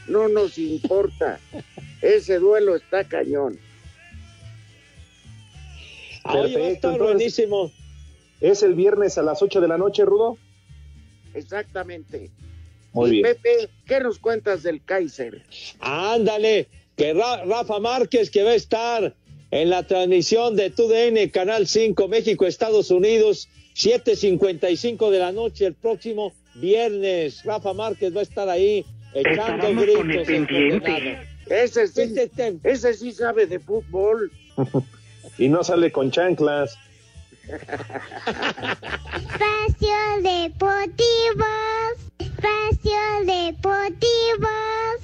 No 0.09 0.27
nos 0.27 0.57
importa. 0.57 1.39
Ese 2.01 2.39
duelo 2.39 2.75
está 2.75 3.03
cañón. 3.03 3.59
Ah, 6.23 6.33
oye, 6.37 6.57
va 6.57 6.65
a 6.65 6.69
estar 6.69 6.91
entonces, 6.93 7.13
buenísimo. 7.15 7.71
¿Es 8.41 8.63
el 8.63 8.73
viernes 8.75 9.17
a 9.17 9.23
las 9.23 9.41
8 9.41 9.61
de 9.61 9.67
la 9.67 9.77
noche, 9.77 10.05
Rudo? 10.05 10.37
Exactamente. 11.33 12.29
Muy 12.93 13.09
y 13.09 13.11
bien. 13.13 13.23
Pepe, 13.25 13.69
¿qué 13.85 13.99
nos 13.99 14.19
cuentas 14.19 14.63
del 14.63 14.83
Kaiser? 14.83 15.43
Ándale, 15.79 16.67
que 16.95 17.13
Ra- 17.13 17.43
Rafa 17.45 17.79
Márquez 17.79 18.29
que 18.29 18.43
va 18.43 18.51
a 18.51 18.55
estar 18.55 19.15
en 19.51 19.69
la 19.69 19.83
transmisión 19.85 20.55
de 20.55 20.69
TUDN 20.69 21.29
Canal 21.29 21.67
5 21.67 22.07
México 22.07 22.45
Estados 22.45 22.91
Unidos 22.91 23.47
7:55 23.75 25.09
de 25.11 25.19
la 25.19 25.31
noche 25.31 25.65
el 25.65 25.73
próximo 25.75 26.33
viernes. 26.55 27.43
Rafa 27.43 27.73
Márquez 27.73 28.15
va 28.15 28.19
a 28.19 28.23
estar 28.23 28.49
ahí 28.49 28.85
Estábamos 29.13 29.83
gritos. 29.83 29.95
con 29.97 30.11
el 30.11 30.25
pendiente. 30.25 31.17
Ese 31.49 31.87
sí, 31.87 32.01
Este 32.01 32.57
ese 32.63 32.93
sí 32.93 33.11
sabe 33.11 33.45
de 33.47 33.59
fútbol. 33.59 34.31
Y 35.37 35.47
no 35.47 35.63
sale 35.63 35.89
con 35.89 36.11
chanclas. 36.11 36.77
Espacio 37.47 39.95
Deportivo. 40.21 41.45
Espacio 42.19 42.99
Deportivo. 43.25 44.49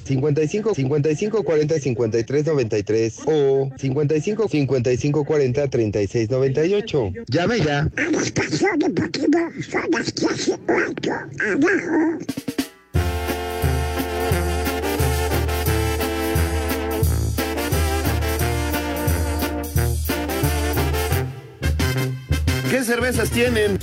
55 0.04 0.76
55 0.76 1.44
40 1.44 1.80
53 1.80 2.46
93 2.46 3.20
o 3.26 3.70
55 3.78 4.48
55 4.50 5.24
40 5.26 5.68
36 5.70 6.30
98. 6.30 7.12
Llame 7.28 7.60
ya. 7.62 7.90
Espacio 8.22 8.68
Deportivo. 8.78 9.40
Son 9.72 9.90
las 9.92 10.12
clases 10.12 10.60
8. 10.68 11.12
Abajo. 11.12 12.20
¿Qué 22.76 22.84
cervezas 22.84 23.32
tienen? 23.32 23.80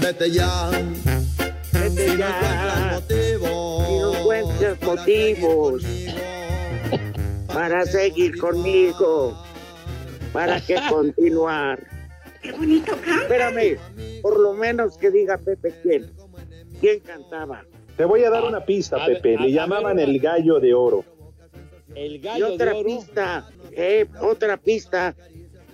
Vete 0.00 0.30
ya. 0.30 0.70
Vete 1.72 2.10
si 2.12 2.16
ya. 2.16 2.30
No 2.30 2.44
encuentras 2.44 2.92
motivos. 2.92 3.82
Si 3.88 3.98
no 3.98 4.14
encuentras 4.14 4.82
motivos 4.82 5.82
para 7.48 7.86
seguir 7.86 8.38
conmigo. 8.38 9.36
Para 10.32 10.60
que 10.60 10.76
continuar. 10.88 11.82
Qué 12.40 12.52
bonito 12.52 12.92
canta. 13.04 13.22
Espérame, 13.22 13.78
por 14.22 14.38
lo 14.38 14.54
menos 14.54 14.96
que 14.96 15.10
diga 15.10 15.38
Pepe 15.38 15.74
quién. 15.82 16.12
¿Quién 16.80 17.00
cantaba? 17.00 17.64
Te 17.98 18.04
voy 18.04 18.22
a 18.22 18.30
dar 18.30 18.44
una 18.44 18.64
pista, 18.64 19.04
Pepe. 19.04 19.36
Le 19.36 19.50
llamaban 19.50 19.98
el 19.98 20.20
gallo 20.20 20.60
de 20.60 20.72
oro. 20.72 21.04
El 21.96 22.12
Y 22.14 22.18
gallo 22.20 22.54
otra 22.54 22.72
de 22.72 22.78
oro. 22.78 22.86
pista, 22.86 23.50
eh, 23.72 24.06
otra 24.22 24.56
pista. 24.56 25.16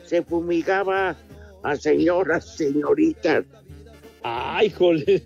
Se 0.04 0.22
fumigaba 0.22 1.16
a 1.62 1.76
señoras, 1.76 2.56
señoritas. 2.56 3.44
¡Ay, 4.22 4.70
jole! 4.70 5.22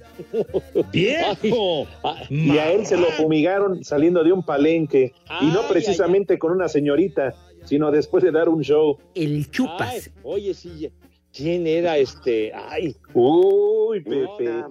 ¡Viejo! 0.93 1.87
Y 2.31 2.59
a 2.59 2.73
él 2.73 2.85
se 2.85 2.97
lo 2.97 3.07
fumigaron 3.13 3.85
saliendo 3.85 4.25
de 4.25 4.33
un 4.33 4.43
palenque. 4.43 5.13
y 5.41 5.47
no 5.47 5.61
Ay, 5.61 5.67
precisamente 5.69 6.37
con 6.37 6.51
una 6.51 6.69
señorita, 6.69 7.33
sino 7.65 7.93
después 7.93 8.25
de 8.25 8.33
dar 8.33 8.49
un 8.49 8.61
show. 8.63 8.99
El 9.15 9.47
Ay, 9.79 10.01
oye, 10.25 10.53
sí. 10.53 10.91
¿Quién 11.33 11.65
era 11.69 11.97
este? 11.97 12.53
Ay. 12.53 12.97
Uy, 13.15 14.01
Pepe. 14.01 14.27
Puta 14.27 14.69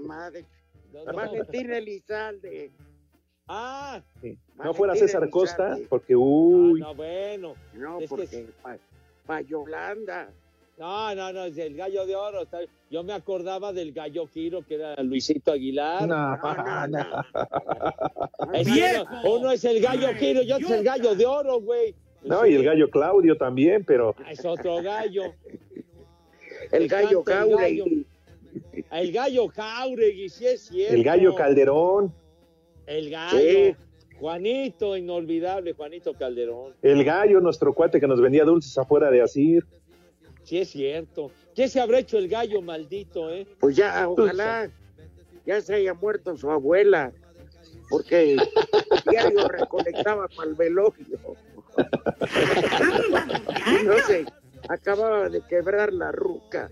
Valentín 1.05 1.71
Elizalde. 1.71 2.71
Ah. 3.47 4.01
No 4.63 4.73
fuera 4.73 4.95
César 4.95 5.29
Costa, 5.29 5.77
porque 5.89 6.15
uy. 6.15 6.79
No, 6.81 6.93
bueno. 6.95 7.53
No, 7.73 7.99
Es 7.99 8.09
que 8.09 8.15
porque 8.15 8.45
pa, 8.61 8.77
pa 9.25 9.41
Yolanda. 9.41 10.29
No, 10.77 11.15
no, 11.15 11.33
no, 11.33 11.45
es 11.45 11.57
el 11.57 11.75
gallo 11.75 12.05
de 12.05 12.15
oro. 12.15 12.43
está- 12.43 12.59
Yo 12.91 13.03
me 13.03 13.13
acordaba 13.13 13.73
del 13.73 13.93
gallo 13.93 14.27
Quiro, 14.27 14.61
que 14.61 14.75
era 14.75 14.95
Luisito 15.01 15.51
Aguilar. 15.51 16.07
No, 16.07 16.35
Es 18.53 18.67
que 18.67 19.01
uno, 19.01 19.31
uno 19.39 19.51
es 19.51 19.65
el 19.65 19.81
gallo 19.81 20.09
Quiro 20.19 20.41
y 20.43 20.51
otro 20.51 20.67
es 20.67 20.73
el 20.73 20.83
gallo 20.83 21.15
de 21.15 21.25
oro, 21.25 21.59
güey. 21.61 21.95
No, 22.23 22.45
y 22.45 22.53
el 22.55 22.63
gallo 22.63 22.89
Claudio 22.89 23.37
también, 23.37 23.83
pero 23.85 24.15
Ah, 24.23 24.31
Es 24.31 24.43
otro 24.45 24.81
gallo. 24.83 25.33
El 26.71 26.87
gallo 26.87 27.21
encanta 27.21 27.67
el 28.91 29.12
gallo. 29.12 29.47
Jauregui. 29.47 30.30
Sí 30.30 30.45
es 30.47 30.62
cierto. 30.68 30.93
el 30.95 31.03
gallo 31.03 31.36
Calderón, 31.36 32.14
El 32.86 33.10
gallo. 33.10 33.38
Sí. 33.38 33.76
Juanito, 34.20 34.97
inolvidable, 34.97 35.74
Juanito 35.74 36.14
Calderón. 36.14 36.74
el 36.82 37.03
gallo, 37.03 37.39
nuestro 37.39 37.74
cuate 37.74 37.99
que 37.99 38.08
nos 38.08 38.20
vendía 38.20 38.43
dulces 38.43 38.76
afuera 38.78 39.12
de 39.12 39.22
Asir. 39.22 39.64
Sí 40.43 40.58
es 40.58 40.70
cierto. 40.70 41.30
¿Qué 41.53 41.68
se 41.68 41.80
habrá 41.80 41.99
hecho 41.99 42.18
el 42.18 42.28
gallo 42.28 42.62
maldito, 42.62 43.32
eh? 43.32 43.45
Pues 43.60 43.76
ya, 43.76 44.08
ojalá 44.08 44.72
ya 45.45 45.62
se 45.62 45.76
haya 45.76 45.93
muerto 45.93 46.36
su 46.36 46.51
abuela, 46.51 47.14
porque 47.89 48.36
diario 49.10 49.47
recolectaba 49.47 50.28
para 50.28 50.49
el 50.49 50.55
velorio. 50.55 51.20
Y 53.82 53.84
no 53.86 53.97
sé, 54.05 54.26
acababa 54.70 55.30
de 55.30 55.41
quebrar 55.41 55.93
la 55.93 56.11
ruca. 56.11 56.72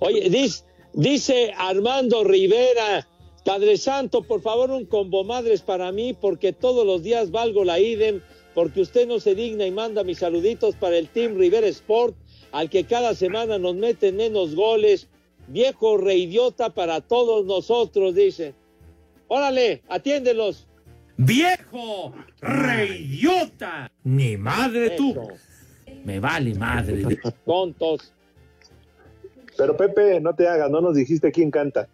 Oye, 0.00 0.28
dice, 0.30 0.64
dice 0.92 1.52
Armando 1.56 2.24
Rivera, 2.24 3.06
Padre 3.44 3.76
Santo, 3.76 4.22
por 4.22 4.40
favor 4.40 4.70
un 4.70 4.86
combo 4.86 5.24
madres 5.24 5.62
para 5.62 5.92
mí, 5.92 6.14
porque 6.14 6.52
todos 6.52 6.84
los 6.86 7.02
días 7.02 7.30
valgo 7.30 7.64
la 7.64 7.78
idem, 7.78 8.20
porque 8.54 8.80
usted 8.80 9.06
no 9.06 9.20
se 9.20 9.34
digna 9.34 9.66
y 9.66 9.70
manda 9.70 10.02
mis 10.04 10.18
saluditos 10.18 10.74
para 10.76 10.96
el 10.98 11.08
Team 11.08 11.36
Rivera 11.36 11.68
Sport, 11.68 12.16
al 12.52 12.70
que 12.70 12.84
cada 12.84 13.14
semana 13.14 13.58
nos 13.58 13.74
mete 13.76 14.12
menos 14.12 14.54
goles. 14.54 15.08
Viejo 15.48 15.96
reidiota 15.96 16.74
para 16.74 17.00
todos 17.00 17.46
nosotros, 17.46 18.14
dice. 18.14 18.54
Órale, 19.28 19.82
atiéndelos. 19.88 20.66
¡Viejo! 21.16 22.14
¡Reyota! 22.40 23.90
Ni 24.04 24.36
madre 24.36 24.90
tú. 24.90 25.14
Me 26.04 26.20
vale 26.20 26.54
madre. 26.54 27.18
Tontos. 27.44 28.12
Pero 29.56 29.76
Pepe, 29.76 30.20
no 30.20 30.34
te 30.34 30.46
hagas, 30.46 30.70
no 30.70 30.80
nos 30.80 30.94
dijiste 30.94 31.32
quién 31.32 31.50
canta. 31.50 31.88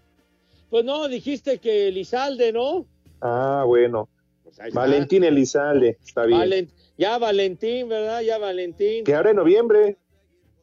Pues 0.71 0.85
no, 0.85 1.07
dijiste 1.07 1.59
que 1.59 1.89
Elizalde, 1.89 2.53
¿no? 2.53 2.87
Ah, 3.21 3.65
bueno. 3.67 4.09
Pues. 4.43 4.75
Valentín 4.75 5.23
Elizalde, 5.25 5.99
está 6.05 6.25
bien. 6.27 6.41
Valen- 6.41 6.71
ya 6.99 7.19
Valentín, 7.19 7.89
¿verdad? 7.89 8.21
Ya 8.23 8.39
Valentín. 8.39 9.05
Que 9.05 9.15
ahora 9.15 9.31
en 9.31 9.37
noviembre 9.37 9.97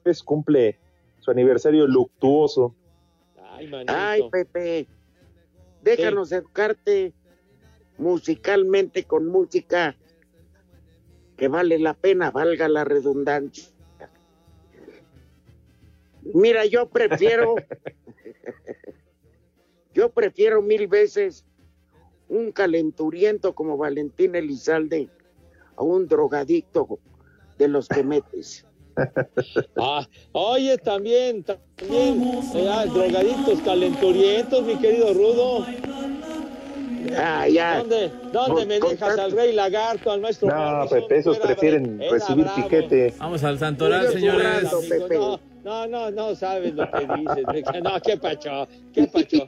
pues 0.04 0.22
cumple 0.24 0.78
su 1.20 1.32
aniversario 1.32 1.88
luctuoso. 1.88 2.76
Ay, 3.52 3.68
manito. 3.68 3.94
Ay, 3.96 4.22
Pepe, 4.32 4.88
déjanos 5.82 6.32
educarte 6.32 7.14
musicalmente 8.00 9.04
con 9.04 9.28
música 9.28 9.96
que 11.38 11.48
vale 11.48 11.80
la 11.80 11.94
pena, 11.94 12.32
valga 12.32 12.68
la 12.68 12.84
redundancia. 12.84 13.66
Mira, 16.34 16.66
yo 16.66 16.90
prefiero, 16.90 17.56
yo 19.94 20.12
prefiero 20.12 20.62
mil 20.62 20.88
veces 20.88 21.46
un 22.28 22.52
calenturiento 22.52 23.56
como 23.56 23.78
Valentín 23.78 24.36
Elizalde 24.36 25.10
a 25.76 25.84
un 25.84 26.08
drogadicto 26.08 27.00
de 27.58 27.68
los 27.68 27.88
que 27.88 28.04
metes. 28.04 28.66
Ah, 29.78 30.06
oye, 30.34 30.78
también, 30.78 31.42
también, 31.42 32.22
eh, 32.54 32.68
ah, 32.70 32.86
drogaditos 32.86 33.62
calenturientos, 33.62 34.66
mi 34.66 34.78
querido 34.78 35.14
Rudo. 35.14 35.66
Ah, 37.18 37.48
ya. 37.48 37.78
¿Dónde, 37.80 38.12
dónde 38.32 38.66
me 38.66 38.80
dejas 38.80 39.18
al 39.18 39.32
rey 39.32 39.54
lagarto, 39.54 40.12
al 40.12 40.22
maestro 40.22 40.50
No? 40.50 40.88
Pepe, 40.90 41.18
esos 41.18 41.38
Era 41.38 41.46
prefieren 41.48 42.00
recibir 42.10 42.46
bravo. 42.46 42.64
piquete. 42.64 43.14
Vamos 43.18 43.44
al 43.44 43.58
santoral, 43.60 44.12
señores. 44.12 44.68
No, 45.12 45.40
no, 45.64 45.88
no, 45.88 46.12
no 46.12 46.36
sabes 46.36 46.74
lo 46.74 46.90
que 46.90 47.00
dices. 47.00 47.84
No, 47.84 48.00
qué 48.02 48.18
pacho, 48.18 48.68
qué 48.94 49.08
pacho. 49.08 49.48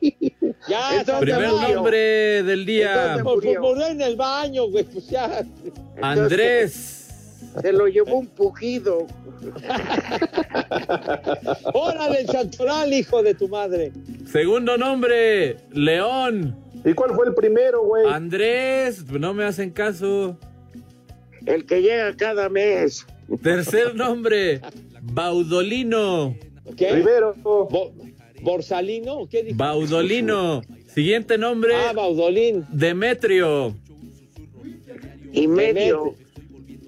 Ya, 0.67 1.03
Primer 1.19 1.49
murió. 1.49 1.75
nombre 1.75 2.43
del 2.43 2.65
día. 2.65 3.19
Por, 3.23 3.35
por, 3.35 3.43
murió. 3.43 3.61
murió 3.61 3.87
en 3.87 4.01
el 4.01 4.15
baño, 4.15 4.67
güey, 4.69 4.83
pues 4.83 5.07
ya. 5.07 5.43
Andrés. 6.01 6.97
Se 7.61 7.73
lo 7.73 7.87
llevó 7.87 8.19
un 8.19 8.27
pujido. 8.27 9.07
Órale, 11.73 12.21
el 12.21 12.27
santoral, 12.27 12.93
hijo 12.93 13.21
de 13.23 13.33
tu 13.33 13.47
madre. 13.47 13.91
Segundo 14.31 14.77
nombre, 14.77 15.57
León. 15.71 16.55
¿Y 16.83 16.93
cuál 16.93 17.11
fue 17.15 17.27
el 17.27 17.33
primero, 17.35 17.83
güey? 17.85 18.07
Andrés, 18.07 19.05
no 19.11 19.33
me 19.33 19.43
hacen 19.43 19.69
caso. 19.71 20.37
El 21.45 21.65
que 21.65 21.81
llega 21.81 22.15
cada 22.15 22.49
mes. 22.49 23.05
Tercer 23.43 23.95
nombre, 23.95 24.61
Baudolino. 25.01 26.35
¿Qué? 26.77 26.91
Rivero. 26.93 27.33
Bo- 27.41 27.93
¿Borsalino? 28.41 29.27
¿Qué 29.29 29.43
dijo? 29.43 29.57
Baudolino. 29.57 30.61
Siguiente 30.93 31.37
nombre, 31.37 31.73
Ah, 31.75 31.93
Baudolín. 31.93 32.65
Demetrio. 32.71 33.75
Y 35.31 35.47
medio. 35.47 36.15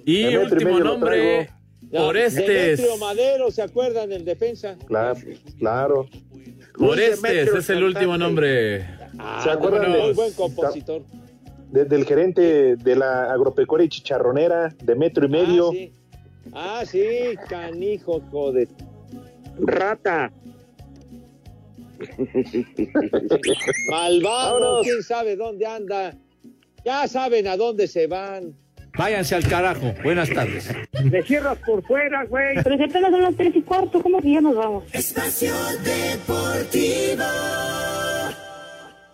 Y 0.05 0.23
Demetrio 0.23 0.31
y 0.31 0.35
último 0.37 0.71
medio 0.71 0.83
nombre, 0.83 1.49
No, 1.91 2.07
Orestes. 2.07 2.45
Demetrio 2.79 2.97
Madero, 2.97 3.51
¿se 3.51 3.61
acuerdan? 3.61 4.11
El 4.11 4.25
defensa. 4.25 4.75
Claro, 4.87 5.15
claro. 5.59 6.09
Orestes 6.79 7.47
es 7.47 7.47
el 7.47 7.53
cantante. 7.53 7.83
último 7.85 8.17
nombre. 8.17 8.85
Ah, 9.19 9.41
¿Se 9.43 9.49
acuerdan 9.51 9.91
muy 9.91 10.07
de- 10.09 10.13
buen 10.13 10.33
compositor. 10.33 11.03
De- 11.71 11.85
del 11.85 12.05
gerente 12.05 12.75
de 12.75 12.95
la 12.95 13.31
agropecuaria 13.33 13.85
y 13.85 13.89
chicharronera 13.89 14.73
de 14.83 14.95
metro 14.95 15.25
y 15.25 15.29
medio. 15.29 15.69
Ah, 15.69 15.73
sí. 15.73 15.91
Ah, 16.53 16.83
sí, 16.85 17.35
canijo, 17.49 18.21
joder. 18.31 18.67
Rata. 19.59 20.31
Malvado, 23.89 24.59
Vámonos. 24.59 24.83
quién 24.85 25.03
sabe 25.03 25.35
dónde 25.35 25.65
anda. 25.65 26.13
Ya 26.85 27.07
saben 27.07 27.47
a 27.47 27.55
dónde 27.57 27.87
se 27.87 28.07
van. 28.07 28.55
Váyanse 28.97 29.35
al 29.35 29.47
carajo. 29.47 29.93
Buenas 30.03 30.29
tardes. 30.29 30.69
Me 31.03 31.23
cierras 31.23 31.57
por 31.65 31.81
fuera, 31.83 32.25
güey. 32.25 32.55
Pero 32.63 32.77
si 32.77 32.83
apenas 32.83 33.09
son 33.11 33.21
las 33.23 33.35
tres 33.35 33.55
y 33.55 33.61
cuarto, 33.61 34.01
¿cómo 34.01 34.21
que 34.21 34.33
ya 34.33 34.41
nos 34.41 34.55
vamos? 34.55 34.83
Espacio 34.93 35.53
Deportivo. 35.83 37.23